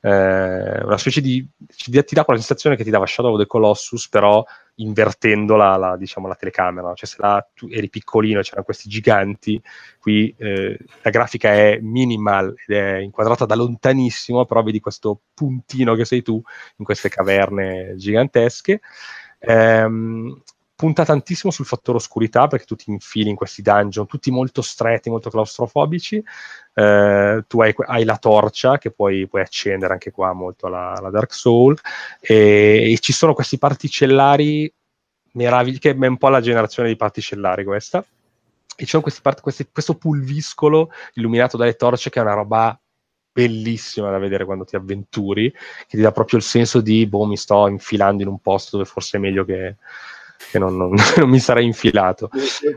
Eh, 0.00 0.82
una 0.82 0.96
specie 0.96 1.20
di 1.20 1.46
ti 1.76 1.90
dà- 2.14 2.24
quella 2.24 2.40
sensazione 2.40 2.74
che 2.74 2.84
ti 2.84 2.90
dava 2.90 3.04
Shadow 3.04 3.34
of 3.34 3.38
the 3.38 3.46
Colossus, 3.46 4.08
però 4.08 4.42
invertendo 4.76 5.56
la, 5.56 5.76
la, 5.76 5.96
diciamo, 5.98 6.26
la 6.26 6.34
telecamera. 6.34 6.94
Cioè, 6.94 7.06
se 7.06 7.16
là 7.18 7.46
tu 7.52 7.68
eri 7.70 7.90
piccolino 7.90 8.40
e 8.40 8.42
c'erano 8.42 8.64
questi 8.64 8.88
giganti, 8.88 9.60
qui 10.00 10.34
eh, 10.38 10.78
la 11.02 11.10
grafica 11.10 11.52
è 11.52 11.78
minimal 11.82 12.54
ed 12.66 12.74
è 12.74 12.96
inquadrata 12.96 13.44
da 13.44 13.54
lontanissimo, 13.54 14.46
però 14.46 14.62
vedi 14.62 14.80
questo 14.80 15.20
puntino 15.34 15.94
che 15.94 16.06
sei 16.06 16.22
tu 16.22 16.42
in 16.76 16.84
queste 16.86 17.10
caverne 17.10 17.92
gigantesche. 17.96 18.80
Ehm, 19.40 20.42
punta 20.82 21.04
tantissimo 21.04 21.52
sul 21.52 21.64
fattore 21.64 21.98
oscurità 21.98 22.48
perché 22.48 22.64
tu 22.64 22.74
ti 22.74 22.90
infili 22.90 23.30
in 23.30 23.36
questi 23.36 23.62
dungeon 23.62 24.04
tutti 24.08 24.32
molto 24.32 24.62
stretti, 24.62 25.10
molto 25.10 25.30
claustrofobici. 25.30 26.20
Eh, 26.74 27.44
tu 27.46 27.60
hai, 27.60 27.72
hai 27.86 28.02
la 28.02 28.16
torcia 28.16 28.78
che 28.78 28.90
puoi, 28.90 29.28
puoi 29.28 29.42
accendere 29.42 29.92
anche 29.92 30.10
qua 30.10 30.32
molto 30.32 30.66
alla, 30.66 30.94
alla 30.96 31.10
Dark 31.10 31.32
Soul 31.32 31.78
e, 32.20 32.90
e 32.90 32.98
ci 32.98 33.12
sono 33.12 33.32
questi 33.32 33.58
particellari 33.58 34.72
meravigli 35.34 35.78
che 35.78 35.90
è 35.92 36.06
un 36.06 36.16
po' 36.16 36.30
la 36.30 36.40
generazione 36.40 36.88
di 36.88 36.96
particellari 36.96 37.62
questa 37.62 38.04
e 38.74 39.00
questi, 39.00 39.20
part- 39.22 39.40
questi- 39.40 39.68
questo 39.70 39.94
pulviscolo 39.94 40.90
illuminato 41.14 41.56
dalle 41.56 41.76
torce 41.76 42.10
che 42.10 42.18
è 42.18 42.22
una 42.22 42.34
roba 42.34 42.76
bellissima 43.32 44.10
da 44.10 44.18
vedere 44.18 44.44
quando 44.44 44.64
ti 44.64 44.74
avventuri, 44.74 45.48
che 45.52 45.96
ti 45.96 46.00
dà 46.00 46.10
proprio 46.10 46.40
il 46.40 46.44
senso 46.44 46.80
di, 46.80 47.06
boh, 47.06 47.24
mi 47.24 47.36
sto 47.36 47.68
infilando 47.68 48.22
in 48.22 48.28
un 48.28 48.40
posto 48.40 48.78
dove 48.78 48.88
forse 48.88 49.18
è 49.18 49.20
meglio 49.20 49.44
che, 49.44 49.76
che 50.50 50.58
non, 50.58 50.76
non, 50.76 50.94
non, 51.18 51.28
mi 51.28 51.38
sarei 51.38 51.64
infilato. 51.64 52.28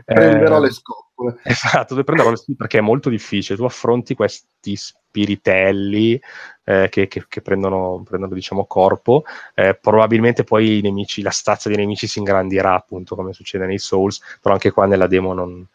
Prenderò 0.04 0.58
eh, 0.58 0.60
le 0.60 0.70
scopole. 0.70 1.38
Esatto, 1.42 1.94
prenderò 2.02 2.30
le 2.30 2.36
scopole 2.36 2.56
perché 2.56 2.78
è 2.78 2.82
molto 2.82 3.08
difficile. 3.08 3.56
Tu 3.58 3.64
affronti 3.64 4.14
questi 4.14 4.76
spiritelli 4.76 6.20
eh, 6.64 6.88
che, 6.90 7.08
che, 7.08 7.24
che, 7.28 7.40
prendono, 7.40 8.02
prendono 8.04 8.34
diciamo, 8.34 8.66
corpo, 8.66 9.24
eh, 9.54 9.74
probabilmente 9.74 10.44
poi 10.44 10.78
i 10.78 10.82
nemici, 10.82 11.22
la 11.22 11.30
stazza 11.30 11.68
dei 11.68 11.78
nemici 11.78 12.06
si 12.06 12.18
ingrandirà, 12.18 12.74
appunto, 12.74 13.14
come 13.14 13.32
succede 13.32 13.66
nei 13.66 13.78
Souls, 13.78 14.20
però 14.40 14.54
anche 14.54 14.70
qua 14.70 14.86
nella 14.86 15.06
demo 15.06 15.32
non, 15.32 15.66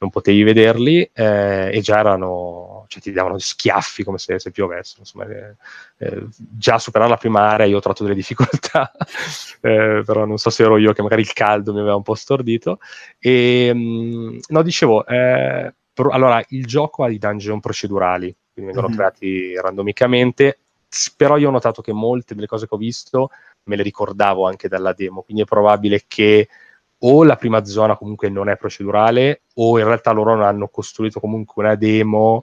non 0.00 0.08
potevi 0.08 0.42
vederli 0.42 1.02
eh, 1.12 1.70
e 1.72 1.80
già 1.82 1.98
erano, 1.98 2.86
cioè 2.88 3.02
ti 3.02 3.12
davano 3.12 3.38
schiaffi 3.38 4.02
come 4.02 4.16
se, 4.16 4.38
se 4.38 4.50
piovessero. 4.50 5.00
Insomma, 5.00 5.26
eh, 5.26 5.56
eh, 5.98 6.26
già 6.30 6.78
superare 6.78 7.10
la 7.10 7.18
prima 7.18 7.40
area 7.50 7.66
io 7.66 7.76
ho 7.76 7.80
trovato 7.80 8.02
delle 8.02 8.14
difficoltà, 8.14 8.90
eh, 9.60 10.02
però 10.04 10.24
non 10.24 10.38
so 10.38 10.48
se 10.48 10.62
ero 10.62 10.78
io 10.78 10.94
che 10.94 11.02
magari 11.02 11.20
il 11.20 11.32
caldo 11.34 11.74
mi 11.74 11.80
aveva 11.80 11.96
un 11.96 12.02
po' 12.02 12.14
stordito. 12.14 12.78
E, 13.18 13.72
mh, 13.74 13.78
mm, 13.78 14.38
no, 14.48 14.62
dicevo, 14.62 15.06
eh, 15.06 15.74
pro- 15.92 16.10
allora 16.10 16.42
il 16.48 16.64
gioco 16.64 17.04
ha 17.04 17.10
i 17.10 17.18
dungeon 17.18 17.60
procedurali, 17.60 18.34
quindi 18.54 18.72
vengono 18.72 18.88
mm-hmm. 18.88 18.96
creati 18.96 19.54
randomicamente, 19.60 20.60
però 21.14 21.36
io 21.36 21.48
ho 21.48 21.52
notato 21.52 21.82
che 21.82 21.92
molte 21.92 22.34
delle 22.34 22.46
cose 22.46 22.66
che 22.66 22.74
ho 22.74 22.78
visto 22.78 23.30
me 23.64 23.76
le 23.76 23.82
ricordavo 23.82 24.46
anche 24.46 24.66
dalla 24.66 24.94
demo, 24.94 25.20
quindi 25.20 25.42
è 25.42 25.46
probabile 25.46 26.04
che 26.08 26.48
o 27.00 27.24
la 27.24 27.36
prima 27.36 27.64
zona 27.64 27.96
comunque 27.96 28.28
non 28.28 28.48
è 28.48 28.56
procedurale 28.56 29.42
o 29.54 29.78
in 29.78 29.84
realtà 29.84 30.10
loro 30.12 30.34
non 30.34 30.44
hanno 30.44 30.68
costruito 30.68 31.20
comunque 31.20 31.62
una 31.62 31.74
demo 31.74 32.42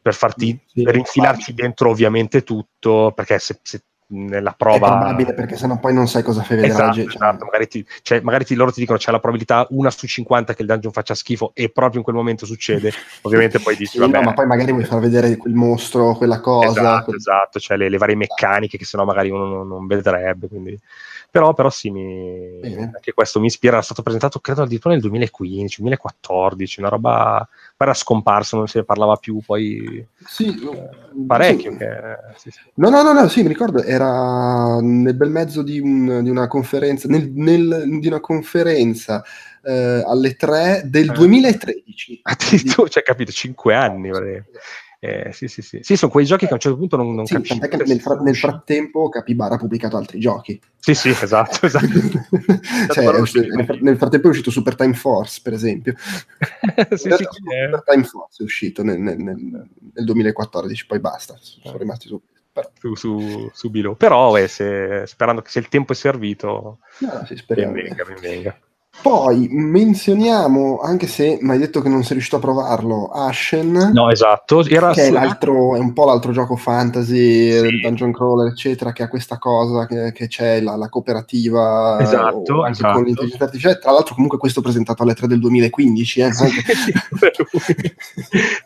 per 0.00 0.14
farti 0.14 0.58
sì, 0.66 0.82
per 0.82 0.96
infilarti 0.96 1.40
facile. 1.40 1.62
dentro 1.62 1.90
ovviamente 1.90 2.42
tutto 2.42 3.12
perché 3.14 3.38
se, 3.38 3.58
se 3.62 3.82
nella 4.06 4.52
prova 4.52 4.76
è 4.76 4.98
probabile 4.98 5.34
perché 5.34 5.56
sennò 5.56 5.78
poi 5.78 5.94
non 5.94 6.06
sai 6.06 6.22
cosa 6.22 6.42
fai 6.42 6.56
vedere 6.56 6.74
esatto, 6.74 6.94
cioè... 6.94 7.06
esatto. 7.06 7.44
magari, 7.46 7.68
ti, 7.68 7.86
cioè, 8.02 8.20
magari 8.20 8.44
ti, 8.44 8.54
loro 8.54 8.70
ti 8.70 8.80
dicono 8.80 8.98
c'è 8.98 9.10
la 9.10 9.18
probabilità 9.18 9.66
una 9.70 9.90
su 9.90 10.06
50 10.06 10.54
che 10.54 10.62
il 10.62 10.68
dungeon 10.68 10.92
faccia 10.92 11.14
schifo 11.14 11.52
e 11.54 11.70
proprio 11.70 11.98
in 11.98 12.04
quel 12.04 12.16
momento 12.16 12.44
succede 12.44 12.92
ovviamente 13.22 13.60
poi 13.60 13.76
dici 13.76 13.92
sì, 13.96 13.98
vabbè 13.98 14.18
no, 14.18 14.22
ma 14.22 14.32
poi 14.34 14.46
magari 14.46 14.72
vuoi 14.72 14.84
far 14.84 15.00
vedere 15.00 15.36
quel 15.36 15.54
mostro 15.54 16.14
quella 16.14 16.40
cosa 16.40 16.68
esatto, 16.68 17.04
quel... 17.04 17.16
esatto 17.16 17.58
cioè 17.58 17.76
le, 17.78 17.88
le, 17.88 17.98
varie 17.98 18.16
meccaniche 18.16 18.76
che 18.76 18.84
sennò 18.84 19.04
magari 19.04 19.30
uno 19.30 19.46
non, 19.46 19.68
non 19.68 19.86
vedrebbe 19.86 20.48
quindi 20.48 20.78
però, 21.34 21.52
però 21.52 21.68
sì, 21.68 21.90
mi... 21.90 22.60
anche 22.62 23.12
questo 23.12 23.40
mi 23.40 23.46
ispira, 23.46 23.78
è 23.78 23.82
stato 23.82 24.02
presentato 24.02 24.38
credo 24.38 24.62
addirittura 24.62 24.94
nel 24.94 25.02
2015, 25.02 25.80
2014, 25.80 26.78
una 26.78 26.88
roba, 26.88 27.48
poi 27.76 27.88
era 27.88 27.92
scomparso, 27.92 28.56
non 28.56 28.68
se 28.68 28.78
ne 28.78 28.84
parlava 28.84 29.16
più, 29.16 29.40
poi 29.44 30.06
sì, 30.24 30.46
eh, 30.46 30.90
parecchio. 31.26 31.72
Sì. 31.72 31.76
Che... 31.78 31.88
Sì, 32.36 32.50
sì. 32.52 32.60
No, 32.74 32.88
no, 32.88 33.02
no, 33.02 33.12
no, 33.12 33.26
sì, 33.26 33.42
mi 33.42 33.48
ricordo, 33.48 33.82
era 33.82 34.78
nel 34.80 35.16
bel 35.16 35.30
mezzo 35.30 35.62
di, 35.62 35.80
un, 35.80 36.22
di 36.22 36.30
una 36.30 36.46
conferenza, 36.46 37.08
nel, 37.08 37.28
nel, 37.32 37.98
di 37.98 38.06
una 38.06 38.20
conferenza 38.20 39.24
eh, 39.64 40.04
alle 40.06 40.36
3 40.36 40.82
del 40.84 41.10
2013. 41.10 42.20
Addirittura, 42.30 42.88
cioè 42.88 43.02
capito, 43.02 43.32
5 43.32 43.74
anni. 43.74 44.10
Praticamente. 44.10 44.60
Eh, 45.04 45.32
sì, 45.34 45.48
sì, 45.48 45.60
sì. 45.60 45.80
Sì, 45.82 45.96
sono 45.96 46.10
quei 46.10 46.24
giochi 46.24 46.46
che 46.46 46.52
a 46.52 46.54
un 46.54 46.60
certo 46.60 46.78
punto 46.78 46.96
non, 46.96 47.14
non 47.14 47.26
sì, 47.26 47.34
capisci. 47.34 47.58
Che 47.58 47.76
nel, 47.84 48.00
fra- 48.00 48.18
nel, 48.20 48.34
frattempo 48.34 49.10
Capybara 49.10 49.56
ha 49.56 49.58
pubblicato 49.58 49.98
altri 49.98 50.18
giochi. 50.18 50.58
Sì, 50.78 50.94
sì, 50.94 51.10
esatto. 51.10 51.58
esatto. 51.66 51.86
cioè, 52.90 53.20
uscito, 53.20 53.54
nel, 53.54 53.78
nel, 53.82 53.98
frattempo 53.98 54.28
è 54.28 54.30
uscito 54.30 54.50
Super 54.50 54.76
Time 54.76 54.94
Force, 54.94 55.40
per 55.42 55.52
esempio. 55.52 55.92
sì, 56.96 57.10
sì, 57.10 57.26
Super 57.30 57.82
Time 57.84 58.04
Force 58.04 58.42
è 58.42 58.44
uscito 58.44 58.82
nel, 58.82 58.98
nel, 58.98 60.04
2014, 60.04 60.86
poi 60.86 61.00
basta, 61.00 61.36
sono 61.38 61.76
rimasti 61.76 62.08
su. 62.08 62.18
Però. 62.50 62.70
Su, 62.78 62.94
su, 62.94 63.50
su 63.52 63.68
Bilo. 63.68 63.96
Però 63.96 64.38
eh, 64.38 64.48
se, 64.48 65.02
sperando 65.06 65.42
che 65.42 65.50
se 65.50 65.58
il 65.58 65.68
tempo 65.68 65.92
è 65.92 65.96
servito, 65.96 66.78
no, 67.00 67.26
sì, 67.26 67.42
ben 67.46 67.72
venga, 67.72 68.04
ben 68.04 68.20
venga. 68.20 68.58
Poi 69.02 69.48
menzioniamo, 69.50 70.78
anche 70.78 71.06
se 71.06 71.36
mi 71.40 71.50
hai 71.50 71.58
detto 71.58 71.82
che 71.82 71.90
non 71.90 72.02
sei 72.02 72.12
riuscito 72.12 72.36
a 72.36 72.40
provarlo, 72.40 73.08
Ashen. 73.08 73.90
No, 73.92 74.10
esatto. 74.10 74.66
Era 74.66 74.92
che 74.92 75.08
è, 75.08 75.10
l'altro, 75.10 75.76
è 75.76 75.78
un 75.78 75.92
po' 75.92 76.06
l'altro 76.06 76.32
gioco 76.32 76.56
fantasy, 76.56 77.50
sì. 77.50 77.80
dungeon 77.80 78.12
crawler, 78.12 78.50
eccetera, 78.50 78.92
che 78.92 79.02
ha 79.02 79.08
questa 79.08 79.36
cosa 79.38 79.86
che, 79.86 80.12
che 80.12 80.28
c'è 80.28 80.60
la, 80.60 80.76
la 80.76 80.88
cooperativa 80.88 81.98
esatto, 82.00 82.62
anche 82.62 82.78
esatto. 82.78 82.94
con 82.94 83.04
l'intelligenza 83.04 83.44
artificiale. 83.44 83.78
Tra 83.78 83.92
l'altro, 83.92 84.14
comunque, 84.14 84.38
questo 84.38 84.62
presentato 84.62 85.02
alle 85.02 85.14
3 85.14 85.26
del 85.26 85.40
2015. 85.40 86.20
Eh, 86.20 86.32
sì, 86.32 86.46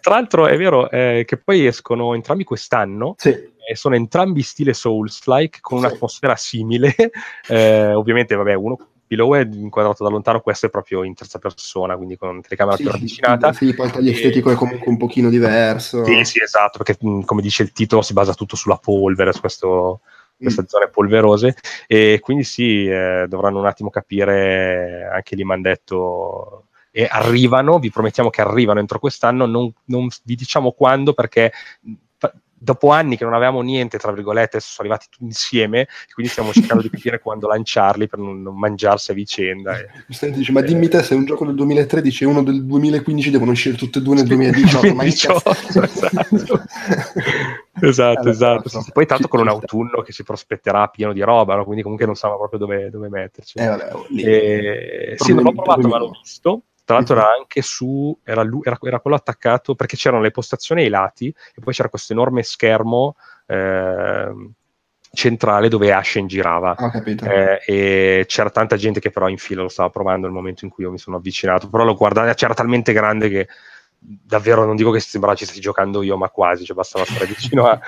Tra 0.00 0.14
l'altro, 0.14 0.46
è 0.46 0.56
vero 0.56 0.88
eh, 0.88 1.24
che 1.26 1.36
poi 1.36 1.66
escono 1.66 2.14
entrambi 2.14 2.44
quest'anno. 2.44 3.16
Sì 3.18 3.56
sono 3.74 3.96
entrambi 3.96 4.40
stile 4.40 4.72
Souls-like 4.72 5.58
con 5.60 5.78
un'atmosfera 5.78 6.36
simile. 6.36 6.94
Eh, 7.50 7.94
ovviamente, 7.94 8.34
vabbè, 8.34 8.54
uno 8.54 8.76
Below 9.08 9.34
è 9.34 9.48
inquadrato 9.50 10.04
da 10.04 10.10
lontano, 10.10 10.40
questo 10.40 10.66
è 10.66 10.70
proprio 10.70 11.02
in 11.02 11.14
terza 11.14 11.38
persona, 11.38 11.96
quindi 11.96 12.16
con 12.16 12.40
telecamera 12.42 12.76
sì, 12.76 12.82
più 12.82 12.92
ravvicinata. 12.92 13.52
Sì, 13.52 13.74
poi 13.74 13.86
il 13.86 13.92
taglio 13.92 14.10
estetico 14.10 14.50
è 14.50 14.54
comunque 14.54 14.88
un 14.88 14.98
pochino 14.98 15.30
diverso. 15.30 16.04
Sì, 16.04 16.24
sì, 16.24 16.42
esatto, 16.42 16.78
perché 16.78 16.96
come 16.98 17.42
dice 17.42 17.62
il 17.62 17.72
titolo 17.72 18.02
si 18.02 18.12
basa 18.12 18.34
tutto 18.34 18.54
sulla 18.54 18.76
polvere, 18.76 19.32
su 19.32 19.40
questo, 19.40 20.00
queste 20.36 20.62
mm. 20.62 20.66
zone 20.66 20.88
polverose, 20.88 21.56
e 21.86 22.18
quindi 22.20 22.44
sì, 22.44 22.86
eh, 22.86 23.24
dovranno 23.28 23.58
un 23.58 23.66
attimo 23.66 23.88
capire, 23.88 25.08
anche 25.10 25.34
lì 25.34 25.44
mi 25.44 25.52
hanno 25.52 25.62
detto, 25.62 26.64
e 26.90 27.08
arrivano, 27.10 27.78
vi 27.78 27.90
promettiamo 27.90 28.28
che 28.28 28.42
arrivano 28.42 28.80
entro 28.80 28.98
quest'anno, 28.98 29.46
non, 29.46 29.72
non 29.86 30.08
vi 30.24 30.34
diciamo 30.34 30.72
quando 30.72 31.14
perché 31.14 31.52
dopo 32.58 32.90
anni 32.90 33.16
che 33.16 33.24
non 33.24 33.34
avevamo 33.34 33.60
niente, 33.62 33.98
tra 33.98 34.12
virgolette, 34.12 34.60
sono 34.60 34.88
arrivati 34.88 35.06
tutti 35.10 35.24
insieme, 35.24 35.88
quindi 36.12 36.30
stiamo 36.32 36.52
cercando 36.52 36.82
di 36.82 36.90
capire 36.90 37.20
quando 37.20 37.46
lanciarli 37.46 38.08
per 38.08 38.18
non, 38.18 38.42
non 38.42 38.58
mangiarsi 38.58 39.12
a 39.12 39.14
vicenda. 39.14 39.78
E, 39.78 39.88
dice, 40.32 40.52
ma 40.52 40.60
dimmi 40.60 40.88
te, 40.88 41.02
se 41.02 41.14
un 41.14 41.24
gioco 41.24 41.44
del 41.44 41.54
2013 41.54 42.24
e 42.24 42.26
uno 42.26 42.42
del 42.42 42.64
2015 42.64 43.30
devono 43.30 43.52
uscire 43.52 43.76
tutte 43.76 43.98
e 43.98 44.02
due 44.02 44.16
nel 44.16 44.26
2018. 44.26 44.80
2018 44.80 45.48
esatto, 47.80 48.28
esatto. 48.28 48.28
esatto. 48.28 48.68
Sì, 48.68 48.90
poi 48.92 49.06
tanto 49.06 49.28
con 49.28 49.40
un 49.40 49.48
autunno 49.48 50.02
che 50.02 50.12
si 50.12 50.22
prospetterà 50.22 50.88
pieno 50.88 51.12
di 51.12 51.20
roba, 51.22 51.54
no? 51.54 51.64
quindi 51.64 51.82
comunque 51.82 52.06
non 52.06 52.14
sappiamo 52.14 52.38
proprio 52.38 52.58
dove, 52.58 52.90
dove 52.90 53.08
metterci. 53.08 53.58
Eh, 53.58 53.66
vabbè, 53.66 53.90
e, 54.16 55.14
sì, 55.16 55.34
non 55.34 55.44
l'ho 55.44 55.52
provato, 55.52 55.88
ma 55.88 55.98
l'ho 55.98 56.10
visto. 56.10 56.62
Tra 56.88 56.96
l'altro 56.96 57.16
era 57.18 57.34
anche 57.36 57.60
su, 57.60 58.18
era, 58.24 58.42
lui, 58.42 58.62
era, 58.64 58.78
era, 58.80 58.98
quello 58.98 59.14
attaccato 59.14 59.74
perché 59.74 59.94
c'erano 59.94 60.22
le 60.22 60.30
postazioni 60.30 60.84
ai 60.84 60.88
lati 60.88 61.28
e 61.28 61.60
poi 61.60 61.74
c'era 61.74 61.90
questo 61.90 62.14
enorme 62.14 62.42
schermo 62.42 63.14
eh, 63.44 64.32
centrale 65.12 65.68
dove 65.68 65.92
Ashen 65.92 66.26
girava. 66.26 66.74
Ah, 66.78 66.90
capito. 66.90 67.26
Eh, 67.26 67.60
e 67.66 68.24
c'era 68.26 68.48
tanta 68.48 68.76
gente 68.76 69.00
che 69.00 69.10
però 69.10 69.28
in 69.28 69.36
fila 69.36 69.60
lo 69.60 69.68
stava 69.68 69.90
provando 69.90 70.24
nel 70.24 70.34
momento 70.34 70.64
in 70.64 70.70
cui 70.70 70.84
io 70.84 70.90
mi 70.90 70.96
sono 70.96 71.16
avvicinato, 71.16 71.68
però 71.68 71.84
lo 71.84 71.94
guardavo, 71.94 72.32
c'era 72.32 72.54
talmente 72.54 72.94
grande 72.94 73.28
che 73.28 73.48
davvero 73.98 74.64
non 74.64 74.74
dico 74.74 74.90
che 74.90 75.00
sembrava 75.00 75.36
ci 75.36 75.44
stessi 75.44 75.60
giocando 75.60 76.00
io, 76.00 76.16
ma 76.16 76.30
quasi, 76.30 76.64
cioè 76.64 76.74
bastava 76.74 77.04
stare 77.04 77.26
vicino 77.28 77.66
a... 77.66 77.78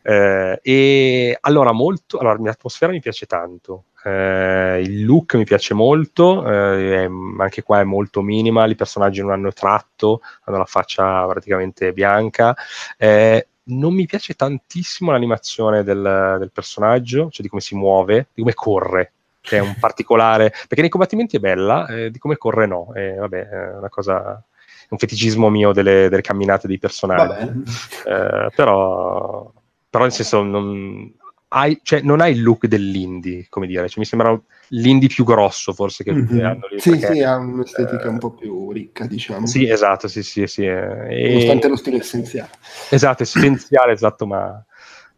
Eh, 0.00 0.58
e 0.62 1.36
allora, 1.38 1.72
molto, 1.72 2.16
allora, 2.16 2.38
l'atmosfera 2.40 2.92
mi 2.92 3.00
piace 3.00 3.26
tanto, 3.26 3.84
eh, 4.04 4.80
il 4.82 5.04
look 5.04 5.34
mi 5.34 5.44
piace 5.44 5.74
molto, 5.74 6.46
eh, 6.46 7.08
anche 7.38 7.62
qua 7.62 7.80
è 7.80 7.84
molto 7.84 8.22
minimal, 8.22 8.70
i 8.70 8.76
personaggi 8.76 9.20
non 9.20 9.32
hanno 9.32 9.52
tratto, 9.52 10.20
hanno 10.44 10.58
la 10.58 10.64
faccia 10.64 11.26
praticamente 11.26 11.92
bianca. 11.92 12.56
Eh, 12.96 13.48
non 13.64 13.94
mi 13.94 14.06
piace 14.06 14.34
tantissimo 14.34 15.10
l'animazione 15.10 15.82
del, 15.82 16.36
del, 16.38 16.50
personaggio, 16.52 17.28
cioè 17.30 17.42
di 17.42 17.48
come 17.48 17.60
si 17.60 17.74
muove, 17.74 18.28
di 18.32 18.40
come 18.42 18.54
corre, 18.54 19.12
che 19.40 19.58
è 19.58 19.60
un 19.60 19.74
particolare, 19.80 20.50
perché 20.50 20.80
nei 20.80 20.90
combattimenti 20.90 21.36
è 21.36 21.40
bella, 21.40 21.86
eh, 21.86 22.10
di 22.10 22.18
come 22.18 22.36
corre 22.36 22.66
no, 22.66 22.92
eh, 22.94 23.14
vabbè, 23.14 23.48
è 23.48 23.76
una 23.76 23.88
cosa 23.88 24.42
un 24.90 24.96
feticismo 24.96 25.50
mio 25.50 25.72
delle, 25.72 26.08
delle 26.08 26.22
camminate 26.22 26.66
dei 26.66 26.78
personaggi. 26.78 27.62
Eh, 28.06 28.50
però, 28.54 29.52
però, 29.90 30.04
nel 30.04 30.12
senso, 30.12 30.42
non, 30.42 31.12
hai, 31.48 31.80
cioè, 31.82 32.00
non 32.02 32.20
hai 32.20 32.32
il 32.32 32.42
look 32.42 32.66
dell'indie, 32.66 33.46
come 33.48 33.66
dire, 33.66 33.88
cioè, 33.88 33.98
mi 33.98 34.04
sembra 34.04 34.38
l'indie 34.68 35.08
più 35.08 35.24
grosso 35.24 35.72
forse 35.72 36.04
che 36.04 36.12
mm-hmm. 36.12 36.44
hanno 36.44 36.66
lì. 36.70 36.80
Sì, 36.80 36.90
perché, 36.90 37.14
sì, 37.14 37.22
ha 37.22 37.36
un'estetica 37.36 38.04
eh, 38.04 38.08
un 38.08 38.18
po' 38.18 38.32
più 38.32 38.70
ricca, 38.70 39.06
diciamo. 39.06 39.46
Sì, 39.46 39.68
esatto, 39.68 40.08
sì, 40.08 40.22
sì, 40.22 40.46
sì. 40.46 40.64
E... 40.64 41.28
Nonostante 41.28 41.68
lo 41.68 41.76
stile 41.76 41.98
essenziale. 41.98 42.50
Esatto, 42.90 43.22
essenziale, 43.22 43.92
esatto, 43.92 44.26
ma, 44.26 44.62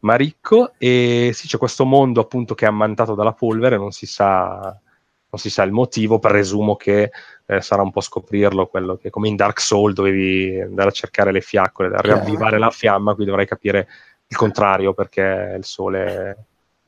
ma, 0.00 0.14
ricco. 0.14 0.72
E 0.78 1.32
sì, 1.34 1.48
c'è 1.48 1.58
questo 1.58 1.84
mondo 1.84 2.20
appunto 2.20 2.54
che 2.54 2.64
è 2.64 2.68
ammantato 2.68 3.14
dalla 3.14 3.32
polvere, 3.32 3.76
non 3.76 3.90
si 3.90 4.06
sa, 4.06 4.60
non 4.60 5.40
si 5.40 5.50
sa 5.50 5.64
il 5.64 5.72
motivo, 5.72 6.20
presumo 6.20 6.76
che 6.76 7.10
eh, 7.46 7.60
sarà 7.60 7.82
un 7.82 7.90
po' 7.90 8.00
scoprirlo, 8.00 8.68
quello 8.68 8.96
che 8.96 9.10
come 9.10 9.26
in 9.26 9.34
Dark 9.34 9.60
Soul 9.60 9.94
dovevi 9.94 10.60
andare 10.60 10.90
a 10.90 10.92
cercare 10.92 11.32
le 11.32 11.40
fiaccole, 11.40 11.88
da 11.88 12.00
riavvivare 12.00 12.58
la 12.58 12.70
fiamma, 12.70 13.14
qui 13.14 13.24
dovrai 13.24 13.46
capire 13.46 13.88
il 14.30 14.36
contrario 14.36 14.94
perché 14.94 15.56
il 15.58 15.64
sole, 15.64 16.36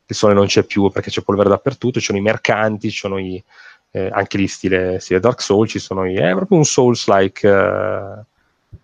il 0.07 0.15
sole 0.15 0.33
non 0.33 0.47
c'è 0.47 0.63
più, 0.63 0.91
perché 0.91 1.11
c'è 1.11 1.23
polvere 1.23 1.49
dappertutto, 1.49 1.99
ci 1.99 2.07
sono 2.07 2.19
i 2.19 2.23
mercanti, 2.23 2.89
ci 2.89 2.99
sono 2.99 3.19
i, 3.19 3.43
eh, 3.91 4.09
anche 4.13 4.39
lì 4.39 4.47
stile, 4.47 5.01
stile 5.01 5.19
Dark 5.19 5.43
Souls, 5.43 5.71
ci 5.71 5.81
sono 5.81 6.07
i, 6.07 6.15
è 6.15 6.31
proprio 6.31 6.59
un 6.59 6.65
Souls-like, 6.65 7.49
eh, 7.49 8.25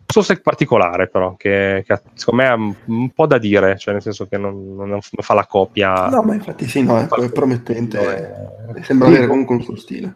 Souls 0.07 0.31
è 0.31 0.41
particolare 0.41 1.07
però, 1.07 1.37
che, 1.37 1.85
che, 1.87 2.01
secondo 2.15 2.43
me 2.43 2.49
ha 2.49 2.55
un, 2.55 2.75
un, 2.87 3.11
po' 3.11 3.27
da 3.27 3.39
dire, 3.39 3.79
cioè 3.79 3.93
nel 3.93 4.03
senso 4.03 4.27
che 4.27 4.39
non, 4.39 4.75
non, 4.75 4.89
non 4.89 5.01
fa 5.01 5.35
la 5.35 5.47
copia. 5.47 6.09
No, 6.09 6.23
ma 6.23 6.35
infatti 6.35 6.67
sì, 6.67 6.83
no, 6.83 6.99
è 6.99 7.31
promettente, 7.31 7.99
è, 8.01 8.83
sembra 8.83 9.07
avere 9.07 9.29
comunque 9.29 9.55
un 9.55 9.63
suo 9.63 9.77
stile. 9.77 10.15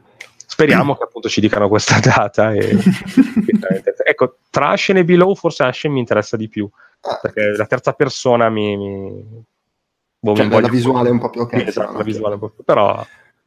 Speriamo 0.52 0.94
che 0.96 1.04
appunto 1.04 1.30
ci 1.30 1.40
dicano 1.40 1.66
questa 1.66 1.98
data. 2.04 2.52
E, 2.52 2.76
ecco, 4.04 4.36
tra 4.50 4.68
Ashen 4.68 4.98
e 4.98 5.04
Below 5.04 5.34
forse 5.34 5.62
Ashen 5.62 5.92
mi 5.92 5.98
interessa 5.98 6.36
di 6.36 6.46
più, 6.46 6.68
ah. 7.00 7.18
perché 7.22 7.52
la 7.56 7.64
terza 7.64 7.94
persona 7.94 8.50
mi... 8.50 8.76
mi 8.76 9.46
boh, 10.18 10.36
cioè, 10.36 10.60
la 10.60 10.68
visuale 10.68 11.08
è 11.08 11.12
un 11.12 11.20
po' 11.20 11.30
più 11.30 11.40
ok. 11.40 11.54
Esatto, 11.54 11.96
la 11.96 12.02
visuale 12.02 12.34
un 12.34 12.40
po' 12.40 12.50
più, 12.50 12.64
però... 12.64 13.02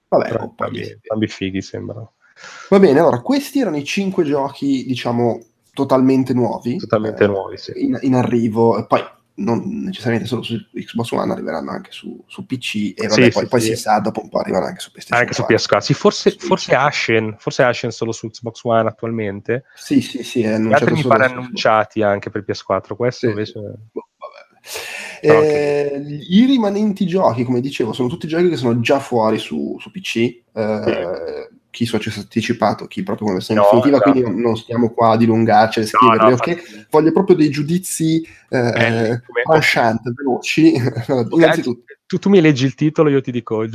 Vabbè, 0.08 0.30
però 0.30 0.44
entrambi, 0.46 0.82
entrambi 0.82 1.28
fighi 1.28 1.62
sembrano. 1.62 2.14
Va 2.70 2.80
bene, 2.80 3.00
allora, 3.00 3.22
questi 3.22 3.60
erano 3.60 3.78
i 3.78 3.84
cinque 3.84 4.24
giochi, 4.24 4.84
diciamo, 4.86 5.44
totalmente 5.74 6.34
nuovi. 6.34 6.78
Totalmente 6.78 7.24
eh, 7.24 7.28
nuovi, 7.28 7.58
sì. 7.58 7.72
In, 7.84 8.00
in 8.02 8.16
arrivo, 8.16 8.84
poi 8.88 9.04
non 9.36 9.84
necessariamente 9.84 10.28
solo 10.28 10.44
su 10.44 10.56
Xbox 10.72 11.12
One, 11.12 11.32
arriveranno 11.32 11.72
anche 11.72 11.92
su, 11.92 12.24
su 12.28 12.46
PC 12.46 12.94
e 12.96 13.08
vabbè, 13.08 13.24
sì, 13.24 13.30
poi, 13.32 13.44
sì, 13.44 13.48
poi 13.50 13.62
sì. 13.62 13.68
si 13.68 13.76
sa, 13.76 14.00
dopo 14.00 14.22
un 14.22 14.30
po' 14.30 14.40
arrivano 14.40 14.66
anche 14.66 14.80
su 14.80 14.92
PlayStation 14.92 15.28
Anche 15.28 15.34
su 15.36 15.46
PS4, 15.48 15.80
sì, 15.80 15.94
forse, 15.94 16.32
forse 16.32 16.76
Ashen, 16.76 17.36
forse 17.38 17.64
Ashen 17.64 17.92
solo 17.92 18.12
su 18.12 18.30
Xbox 18.30 18.64
One 18.64 18.88
attualmente. 18.88 19.66
Sì, 19.76 20.02
sì, 20.02 20.24
sì. 20.24 20.42
Gli 20.42 20.74
altri 20.74 20.94
mi 20.94 21.04
pare 21.04 21.26
annunciati 21.26 22.02
anche 22.02 22.30
per 22.30 22.46
PS4, 22.48 22.96
questo 22.96 23.28
invece... 23.28 23.60
Boh, 23.92 24.08
eh, 25.22 26.02
I 26.30 26.46
rimanenti 26.46 27.06
giochi, 27.06 27.44
come 27.44 27.62
dicevo, 27.62 27.94
sono 27.94 28.10
tutti 28.10 28.28
giochi 28.28 28.50
che 28.50 28.58
sono 28.58 28.80
già 28.80 29.00
fuori 29.00 29.38
su, 29.38 29.78
su 29.80 29.92
PC. 29.92 30.16
Eh, 30.54 31.50
chi 31.76 31.86
su 31.86 31.98
accesso 31.98 32.22
anticipato, 32.22 32.88
chi 32.88 33.04
proprio 33.04 33.28
con 33.28 33.36
la 33.36 33.42
versione 33.42 33.60
no, 33.60 33.66
definitiva, 33.66 33.98
esatto. 33.98 34.12
quindi 34.12 34.42
non, 34.42 34.56
stiamo 34.56 34.94
qua 34.94 35.12
a 35.12 35.18
dilungarci 35.18 35.80
a 35.82 35.86
scriverli, 35.86 36.24
no, 36.24 36.30
no, 36.30 36.36
ok? 36.36 36.88
Voglio 36.90 37.12
proprio 37.12 37.36
dei 37.36 37.50
giudizi 37.50 38.26
eh, 38.48 38.58
eh 38.58 39.22
tranchant, 39.44 40.14
veloci. 40.14 40.72
Innanzitutto. 41.32 41.94
Tu, 42.08 42.18
tu, 42.18 42.30
mi 42.30 42.40
leggi 42.40 42.64
il 42.64 42.76
titolo, 42.76 43.10
io 43.10 43.20
ti 43.20 43.32
dico 43.32 43.68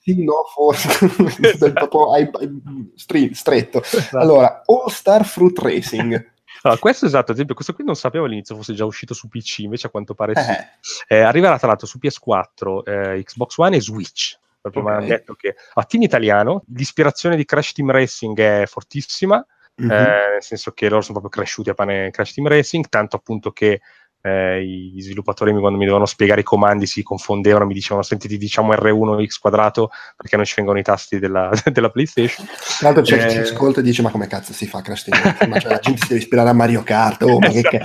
Sì, 0.00 0.22
no, 0.22 0.44
forse. 0.54 1.06
esatto. 1.42 1.72
proprio 1.72 2.12
hai, 2.12 2.30
hai, 2.32 3.34
stretto. 3.34 3.82
Esatto. 3.82 4.18
Allora, 4.18 4.62
All 4.66 4.86
Star 4.88 5.24
Fruit 5.24 5.58
Racing. 5.58 6.32
Allora, 6.62 6.78
questo 6.78 7.06
esatto, 7.06 7.30
ad 7.30 7.34
esempio, 7.34 7.56
questo 7.56 7.72
qui 7.72 7.82
non 7.82 7.96
sapevo 7.96 8.26
all'inizio 8.26 8.54
fosse 8.54 8.74
già 8.74 8.84
uscito 8.84 9.12
su 9.12 9.28
PC, 9.28 9.60
invece 9.60 9.88
a 9.88 9.90
quanto 9.90 10.14
pare 10.14 10.34
sì. 10.36 10.50
Eh. 10.50 11.16
Eh, 11.16 11.20
arriverà 11.22 11.58
tra 11.58 11.66
l'altro 11.66 11.88
su 11.88 11.98
PS4, 12.00 12.82
eh, 12.84 13.22
Xbox 13.24 13.56
One 13.56 13.76
e 13.76 13.80
Switch 13.80 14.38
proprio 14.60 14.82
okay. 14.82 14.94
mi 14.94 14.98
hanno 14.98 15.14
detto 15.16 15.34
che 15.34 15.56
a 15.74 15.84
team 15.84 16.02
italiano 16.02 16.62
l'ispirazione 16.74 17.36
di 17.36 17.44
Crash 17.44 17.72
Team 17.72 17.90
Racing 17.90 18.38
è 18.38 18.64
fortissima, 18.66 19.44
mm-hmm. 19.80 19.90
eh, 19.90 20.30
nel 20.32 20.42
senso 20.42 20.72
che 20.72 20.88
loro 20.88 21.00
sono 21.00 21.18
proprio 21.20 21.42
cresciuti 21.42 21.70
a 21.70 21.74
pane 21.74 22.10
Crash 22.10 22.34
Team 22.34 22.48
Racing, 22.48 22.88
tanto 22.88 23.16
appunto 23.16 23.52
che 23.52 23.80
eh, 24.22 24.62
gli 24.62 25.00
sviluppatori 25.00 25.50
quando 25.52 25.78
mi 25.78 25.84
dovevano 25.84 26.06
spiegare 26.06 26.40
i 26.40 26.44
comandi 26.44 26.86
si 26.86 27.02
confondevano, 27.02 27.66
mi 27.66 27.74
dicevano 27.74 28.02
sentiti 28.02 28.36
diciamo 28.36 28.72
R1 28.72 29.24
x 29.26 29.38
quadrato 29.38 29.90
perché 30.16 30.36
non 30.36 30.44
ci 30.44 30.54
vengono 30.56 30.78
i 30.78 30.82
tasti 30.82 31.18
della, 31.18 31.50
della 31.72 31.90
PlayStation. 31.90 32.46
Tra 32.46 32.90
l'altro 32.90 33.02
c'è 33.02 33.14
eh... 33.14 33.26
chi 33.26 33.30
ci 33.30 33.38
eh, 33.38 33.42
ascolta 33.42 33.80
e 33.80 33.82
dice 33.82 34.02
ma 34.02 34.10
come 34.10 34.26
cazzo 34.26 34.52
si 34.52 34.66
fa 34.66 34.82
Crash 34.82 35.04
Team? 35.04 35.48
ma 35.48 35.58
cioè, 35.58 35.72
la 35.72 35.78
gente 35.78 36.00
si 36.02 36.08
deve 36.08 36.20
ispirare 36.20 36.50
a 36.50 36.52
Mario 36.52 36.82
Kart, 36.82 37.22
oh, 37.22 37.38
ma 37.38 37.48
esatto. 37.48 37.68
che 37.68 37.82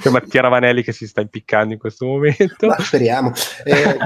C'è 0.00 0.10
Mattia 0.10 0.42
Ravanelli 0.42 0.82
che 0.82 0.92
si 0.92 1.06
sta 1.06 1.20
impiccando 1.20 1.72
in 1.74 1.78
questo 1.78 2.06
momento. 2.06 2.66
Ma 2.66 2.78
speriamo. 2.78 3.32
Eh... 3.64 3.96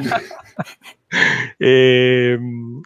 e, 1.57 2.39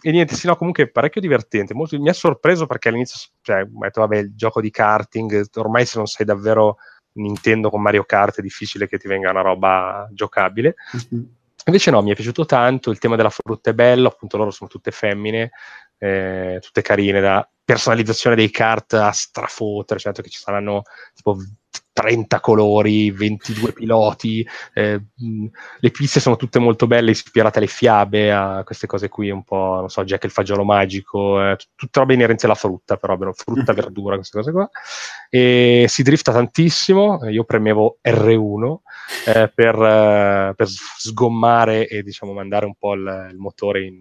e, 0.02 0.10
niente, 0.10 0.34
sì, 0.34 0.46
no, 0.46 0.56
comunque 0.56 0.90
parecchio 0.90 1.20
divertente. 1.20 1.74
Molto, 1.74 1.98
mi 1.98 2.08
ha 2.08 2.12
sorpreso 2.12 2.66
perché 2.66 2.88
all'inizio, 2.88 3.18
cioè, 3.40 3.62
ho 3.62 3.78
detto, 3.78 4.00
vabbè, 4.00 4.18
il 4.18 4.34
gioco 4.34 4.60
di 4.60 4.70
karting, 4.70 5.46
ormai 5.54 5.86
se 5.86 5.98
non 5.98 6.06
sei 6.06 6.26
davvero 6.26 6.76
Nintendo 7.16 7.70
con 7.70 7.82
Mario 7.82 8.04
Kart 8.04 8.38
è 8.38 8.42
difficile 8.42 8.88
che 8.88 8.98
ti 8.98 9.08
venga 9.08 9.30
una 9.30 9.42
roba 9.42 10.08
giocabile. 10.12 10.76
Mm-hmm. 10.96 11.24
Invece 11.66 11.90
no, 11.90 12.00
mi 12.02 12.12
è 12.12 12.14
piaciuto 12.14 12.46
tanto, 12.46 12.90
il 12.90 12.98
tema 12.98 13.16
della 13.16 13.30
frutta 13.30 13.70
è 13.70 13.74
bello, 13.74 14.08
appunto 14.08 14.36
loro 14.36 14.50
sono 14.50 14.70
tutte 14.70 14.92
femmine, 14.92 15.50
eh, 15.98 16.58
tutte 16.60 16.82
carine, 16.82 17.20
da 17.20 17.48
personalizzazione 17.64 18.36
dei 18.36 18.50
kart 18.50 18.94
a 18.94 19.10
strafotere, 19.10 19.98
certo 19.98 20.22
che 20.22 20.28
ci 20.28 20.38
saranno 20.38 20.82
tipo 21.12 21.36
30 21.92 22.40
colori, 22.40 23.10
22 23.10 23.72
piloti, 23.72 24.46
eh, 24.74 25.00
le 25.80 25.90
piste 25.90 26.20
sono 26.20 26.36
tutte 26.36 26.58
molto 26.58 26.86
belle, 26.86 27.12
ispirate 27.12 27.58
alle 27.58 27.66
fiabe, 27.66 28.32
a 28.32 28.62
queste 28.64 28.86
cose 28.86 29.08
qui, 29.08 29.30
un 29.30 29.42
po', 29.44 29.76
non 29.80 29.88
so, 29.88 30.04
Jack 30.04 30.24
il 30.24 30.30
fagiolo 30.30 30.64
magico, 30.64 31.42
eh, 31.42 31.56
tutte 31.74 31.98
robe 31.98 32.14
inerenti 32.14 32.44
alla 32.44 32.54
frutta, 32.54 32.96
però, 32.96 33.16
frutta, 33.32 33.72
mm-hmm. 33.72 33.80
verdura, 33.80 34.16
queste 34.16 34.38
cose 34.38 34.52
qua. 34.52 34.68
E 35.30 35.86
si 35.88 36.02
drifta 36.02 36.32
tantissimo, 36.32 37.28
io 37.28 37.44
premevo 37.44 37.98
R1 38.02 38.76
eh, 39.26 39.52
per, 39.54 39.74
eh, 39.74 40.52
per, 40.54 40.68
sgommare 40.68 41.88
e, 41.88 42.02
diciamo, 42.02 42.32
mandare 42.32 42.66
un 42.66 42.74
po' 42.74 42.94
il, 42.94 43.28
il 43.30 43.38
motore 43.38 43.84
in... 43.84 44.00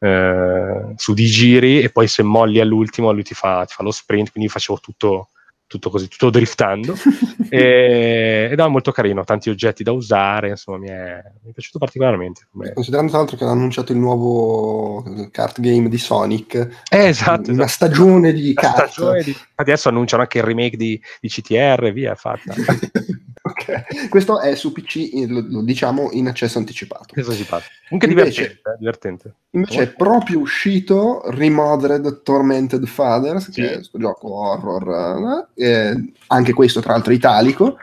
Eh, 0.00 0.92
su 0.94 1.12
di 1.12 1.26
giri 1.26 1.80
e 1.80 1.90
poi 1.90 2.06
se 2.06 2.22
molli 2.22 2.60
all'ultimo 2.60 3.10
lui 3.10 3.24
ti 3.24 3.34
fa, 3.34 3.64
ti 3.64 3.74
fa 3.74 3.82
lo 3.82 3.90
sprint 3.90 4.30
quindi 4.30 4.48
facevo 4.48 4.78
tutto 4.78 5.30
tutto 5.68 5.90
così, 5.90 6.08
tutto 6.08 6.30
driftando. 6.30 6.94
e, 7.48 8.48
ed 8.50 8.58
è 8.58 8.66
molto 8.66 8.90
carino, 8.90 9.22
tanti 9.22 9.50
oggetti 9.50 9.84
da 9.84 9.92
usare, 9.92 10.48
insomma, 10.48 10.78
mi 10.78 10.88
è, 10.88 11.22
mi 11.44 11.50
è 11.50 11.52
piaciuto 11.52 11.78
particolarmente. 11.78 12.48
Considerando 12.74 13.10
tra 13.10 13.20
l'altro 13.20 13.36
che 13.36 13.44
hanno 13.44 13.52
annunciato 13.52 13.92
il 13.92 13.98
nuovo 13.98 15.04
kart 15.30 15.60
game 15.60 15.88
di 15.88 15.98
Sonic, 15.98 16.54
eh, 16.90 17.06
esatto, 17.06 17.52
una 17.52 17.64
esatto. 17.64 17.68
stagione 17.68 18.32
di 18.32 18.52
kart. 18.54 18.88
Stagione 18.88 19.22
di... 19.22 19.36
Adesso 19.54 19.88
annunciano 19.88 20.22
anche 20.22 20.38
il 20.38 20.44
remake 20.44 20.76
di, 20.76 21.00
di 21.20 21.28
CTR, 21.28 21.92
via, 21.92 22.14
fatta. 22.16 22.54
ok, 23.48 24.08
questo 24.08 24.40
è 24.40 24.54
su 24.54 24.72
PC, 24.72 25.24
lo, 25.26 25.44
lo 25.46 25.62
diciamo 25.62 26.10
in 26.12 26.28
accesso 26.28 26.58
anticipato. 26.58 27.14
anticipato. 27.14 27.64
Comunque 27.88 28.08
invece, 28.10 28.42
divertente, 28.42 28.70
eh, 28.70 28.76
divertente. 28.78 29.34
Invece 29.50 29.82
è 29.82 29.88
proprio 29.88 30.38
uscito 30.38 31.22
Remodeled 31.30 32.22
Tormented 32.22 32.86
Fathers, 32.86 33.50
sì. 33.50 33.60
che 33.60 33.70
è 33.70 33.74
questo 33.74 33.98
gioco 33.98 34.32
horror, 34.34 35.48
eh, 35.54 36.12
anche 36.28 36.52
questo 36.52 36.80
tra 36.80 36.92
l'altro 36.92 37.12
italico, 37.12 37.78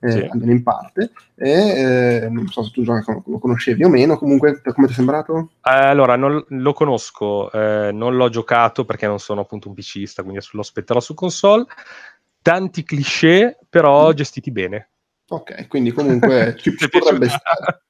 eh, 0.00 0.10
sì. 0.10 0.28
almeno 0.30 0.52
in 0.52 0.62
parte, 0.62 1.10
e 1.34 1.50
eh, 1.50 2.28
non 2.28 2.46
so 2.48 2.62
se 2.62 2.70
tu 2.70 2.82
lo 2.84 3.38
conoscevi 3.38 3.84
o 3.84 3.88
meno, 3.88 4.18
comunque 4.18 4.60
come 4.62 4.86
ti 4.86 4.92
è 4.92 4.96
sembrato? 4.96 5.50
Eh, 5.62 5.70
allora, 5.70 6.16
non, 6.16 6.44
lo 6.46 6.72
conosco, 6.72 7.50
eh, 7.50 7.90
non 7.92 8.16
l'ho 8.16 8.28
giocato 8.28 8.84
perché 8.84 9.06
non 9.06 9.18
sono 9.18 9.42
appunto 9.42 9.68
un 9.68 9.74
PCista, 9.74 10.22
quindi 10.22 10.44
lo 10.52 10.60
aspetterò 10.60 11.00
su 11.00 11.14
console, 11.14 11.64
tanti 12.42 12.84
cliché, 12.84 13.58
però 13.68 14.10
mm. 14.10 14.12
gestiti 14.12 14.50
bene. 14.50 14.88
Ok, 15.28 15.66
quindi 15.66 15.92
comunque 15.92 16.54
ci, 16.60 16.72
potrebbe 16.72 17.28
stare. 17.28 17.82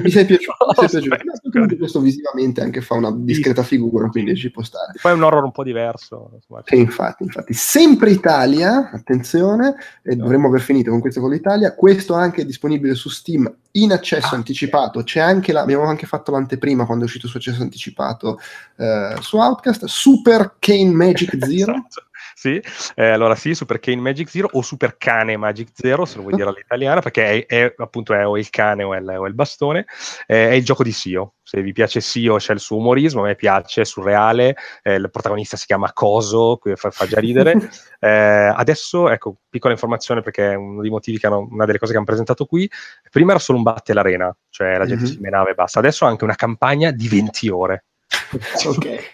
Mi 0.00 0.10
sei 0.10 0.24
piaciuto, 0.24 0.82
mi 0.82 0.88
sei 0.88 1.02
piaciuto. 1.02 1.50
Comunque 1.50 1.76
questo 1.76 1.98
visivamente 1.98 2.60
anche 2.60 2.80
fa 2.80 2.94
una 2.94 3.10
discreta 3.12 3.64
figura, 3.64 4.08
quindi 4.08 4.36
ci 4.36 4.52
può 4.52 4.62
stare. 4.62 4.92
Poi 5.02 5.10
è 5.10 5.14
un 5.14 5.24
horror 5.24 5.42
un 5.42 5.50
po' 5.50 5.64
diverso. 5.64 6.38
E 6.64 6.76
infatti, 6.76 7.24
infatti, 7.24 7.52
sempre 7.52 8.10
Italia, 8.10 8.90
attenzione, 8.92 9.74
e 10.04 10.14
dovremmo 10.14 10.46
aver 10.46 10.60
finito 10.60 10.90
con 10.90 11.00
questo 11.00 11.20
con 11.20 11.30
l'Italia, 11.30 11.74
questo 11.74 12.14
anche 12.14 12.42
è 12.42 12.44
disponibile 12.44 12.94
su 12.94 13.08
Steam 13.08 13.52
in 13.72 13.90
accesso 13.90 14.34
ah, 14.34 14.36
anticipato, 14.36 15.02
c'è 15.02 15.18
anche 15.18 15.52
la, 15.52 15.62
abbiamo 15.62 15.82
anche 15.82 16.06
fatto 16.06 16.30
l'anteprima 16.30 16.86
quando 16.86 17.02
è 17.02 17.06
uscito 17.06 17.26
su 17.26 17.38
accesso 17.38 17.60
anticipato 17.60 18.38
eh, 18.76 19.16
su 19.18 19.36
Outcast, 19.38 19.86
Super 19.86 20.54
Kane 20.60 20.92
Magic 20.92 21.36
Zero. 21.44 21.72
esatto 21.72 22.04
sì. 22.34 22.62
Eh, 22.94 23.08
allora 23.08 23.34
sì, 23.34 23.54
Super 23.54 23.78
Cane 23.78 24.00
Magic 24.00 24.28
Zero 24.28 24.48
o 24.52 24.62
Super 24.62 24.96
Cane 24.96 25.36
Magic 25.36 25.70
Zero, 25.72 26.04
se 26.04 26.16
lo 26.16 26.22
vuoi 26.22 26.34
dire 26.34 26.48
all'italiana, 26.48 27.00
perché 27.00 27.46
è, 27.46 27.46
è 27.46 27.74
appunto 27.78 28.12
è 28.14 28.26
o 28.26 28.36
il 28.36 28.50
cane 28.50 28.82
o, 28.82 28.94
il, 28.94 29.08
o 29.08 29.26
il 29.26 29.34
bastone. 29.34 29.86
Eh, 30.26 30.50
è 30.50 30.52
il 30.52 30.64
gioco 30.64 30.82
di 30.82 30.92
Sio. 30.92 31.34
Se 31.42 31.60
vi 31.62 31.72
piace 31.72 32.00
Sio 32.00 32.36
c'è 32.36 32.52
il 32.52 32.60
suo 32.60 32.78
umorismo, 32.78 33.22
a 33.22 33.26
me 33.26 33.34
piace, 33.34 33.82
è 33.82 33.84
surreale. 33.84 34.56
Eh, 34.82 34.94
il 34.94 35.10
protagonista 35.10 35.56
si 35.56 35.66
chiama 35.66 35.92
Coso, 35.92 36.58
fa, 36.74 36.90
fa 36.90 37.06
già 37.06 37.20
ridere. 37.20 37.54
Eh, 38.04 38.52
adesso, 38.54 39.08
ecco, 39.08 39.38
piccola 39.48 39.72
informazione 39.72 40.20
perché 40.20 40.50
è 40.50 40.54
uno 40.56 40.82
dei 40.82 40.90
motivi 40.90 41.18
che 41.18 41.26
hanno, 41.26 41.48
una 41.50 41.64
delle 41.64 41.78
cose 41.78 41.92
che 41.92 41.96
hanno 41.96 42.06
presentato 42.06 42.44
qui. 42.44 42.70
Prima 43.10 43.30
era 43.30 43.40
solo 43.40 43.56
un 43.56 43.64
batte 43.64 43.94
l'arena, 43.94 44.36
cioè 44.50 44.76
la 44.76 44.84
gente 44.84 45.04
mm-hmm. 45.04 45.12
si 45.14 45.20
menava 45.20 45.48
e 45.48 45.54
basta. 45.54 45.78
Adesso 45.78 46.04
ha 46.04 46.08
anche 46.08 46.24
una 46.24 46.34
campagna 46.34 46.90
di 46.90 47.08
20 47.08 47.48
ore. 47.48 47.84
ok. 48.66 49.12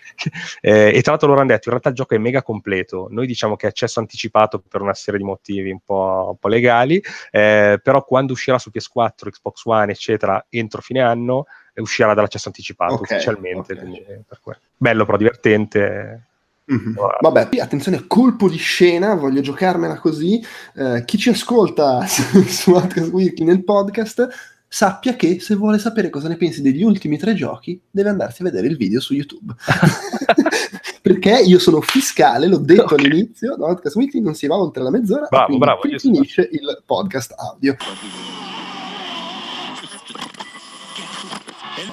Eh, 0.60 0.92
e 0.94 1.00
tra 1.02 1.12
l'altro 1.12 1.28
loro 1.28 1.40
hanno 1.40 1.50
detto 1.50 1.64
in 1.64 1.70
realtà 1.70 1.88
il 1.90 1.94
gioco 1.94 2.14
è 2.14 2.18
mega 2.18 2.42
completo 2.42 3.08
noi 3.10 3.26
diciamo 3.26 3.56
che 3.56 3.66
è 3.66 3.68
accesso 3.70 4.00
anticipato 4.00 4.60
per 4.60 4.80
una 4.80 4.94
serie 4.94 5.18
di 5.18 5.26
motivi 5.26 5.70
un 5.70 5.80
po', 5.84 6.28
un 6.30 6.36
po 6.36 6.48
legali 6.48 7.02
eh, 7.30 7.80
però 7.82 8.04
quando 8.04 8.32
uscirà 8.32 8.58
su 8.58 8.70
PS4 8.72 9.30
Xbox 9.30 9.64
One 9.64 9.92
eccetera 9.92 10.44
entro 10.48 10.80
fine 10.80 11.00
anno 11.00 11.46
eh, 11.74 11.80
uscirà 11.80 12.14
dall'accesso 12.14 12.48
anticipato 12.48 12.94
okay, 12.94 13.16
ufficialmente 13.16 13.72
okay. 13.72 13.94
Eh, 13.94 14.24
bello 14.76 15.04
però 15.04 15.16
divertente 15.16 16.24
Mm-hmm. 16.70 16.94
Vabbè, 17.20 17.48
attenzione, 17.58 18.06
colpo 18.06 18.48
di 18.48 18.56
scena, 18.56 19.14
voglio 19.14 19.40
giocarmela 19.40 19.98
così. 19.98 20.40
Eh, 20.76 21.02
chi 21.04 21.18
ci 21.18 21.30
ascolta 21.30 22.06
su, 22.06 22.42
su 22.42 22.70
Weekly 23.10 23.44
nel 23.44 23.64
podcast 23.64 24.28
sappia 24.72 25.16
che 25.16 25.40
se 25.40 25.56
vuole 25.56 25.78
sapere 25.80 26.10
cosa 26.10 26.28
ne 26.28 26.36
pensi 26.36 26.62
degli 26.62 26.84
ultimi 26.84 27.18
tre 27.18 27.34
giochi, 27.34 27.80
deve 27.90 28.08
andarsi 28.10 28.42
a 28.42 28.44
vedere 28.44 28.68
il 28.68 28.76
video 28.76 29.00
su 29.00 29.14
YouTube. 29.14 29.52
perché 31.02 31.40
io 31.40 31.58
sono 31.58 31.80
fiscale, 31.80 32.46
l'ho 32.46 32.58
detto 32.58 32.82
Ok. 32.82 32.92
all'inizio, 32.92 33.56
no? 33.56 33.66
Podcast 33.66 33.96
Weekly 33.96 34.20
non 34.20 34.34
si 34.34 34.46
va 34.46 34.56
oltre 34.56 34.82
la 34.84 34.90
mezz'ora, 34.90 35.26
Bravo, 35.28 35.58
bravo, 35.58 35.80
finisce 35.98 36.48
il 36.52 36.82
podcast 36.86 37.34
audio. 37.36 37.74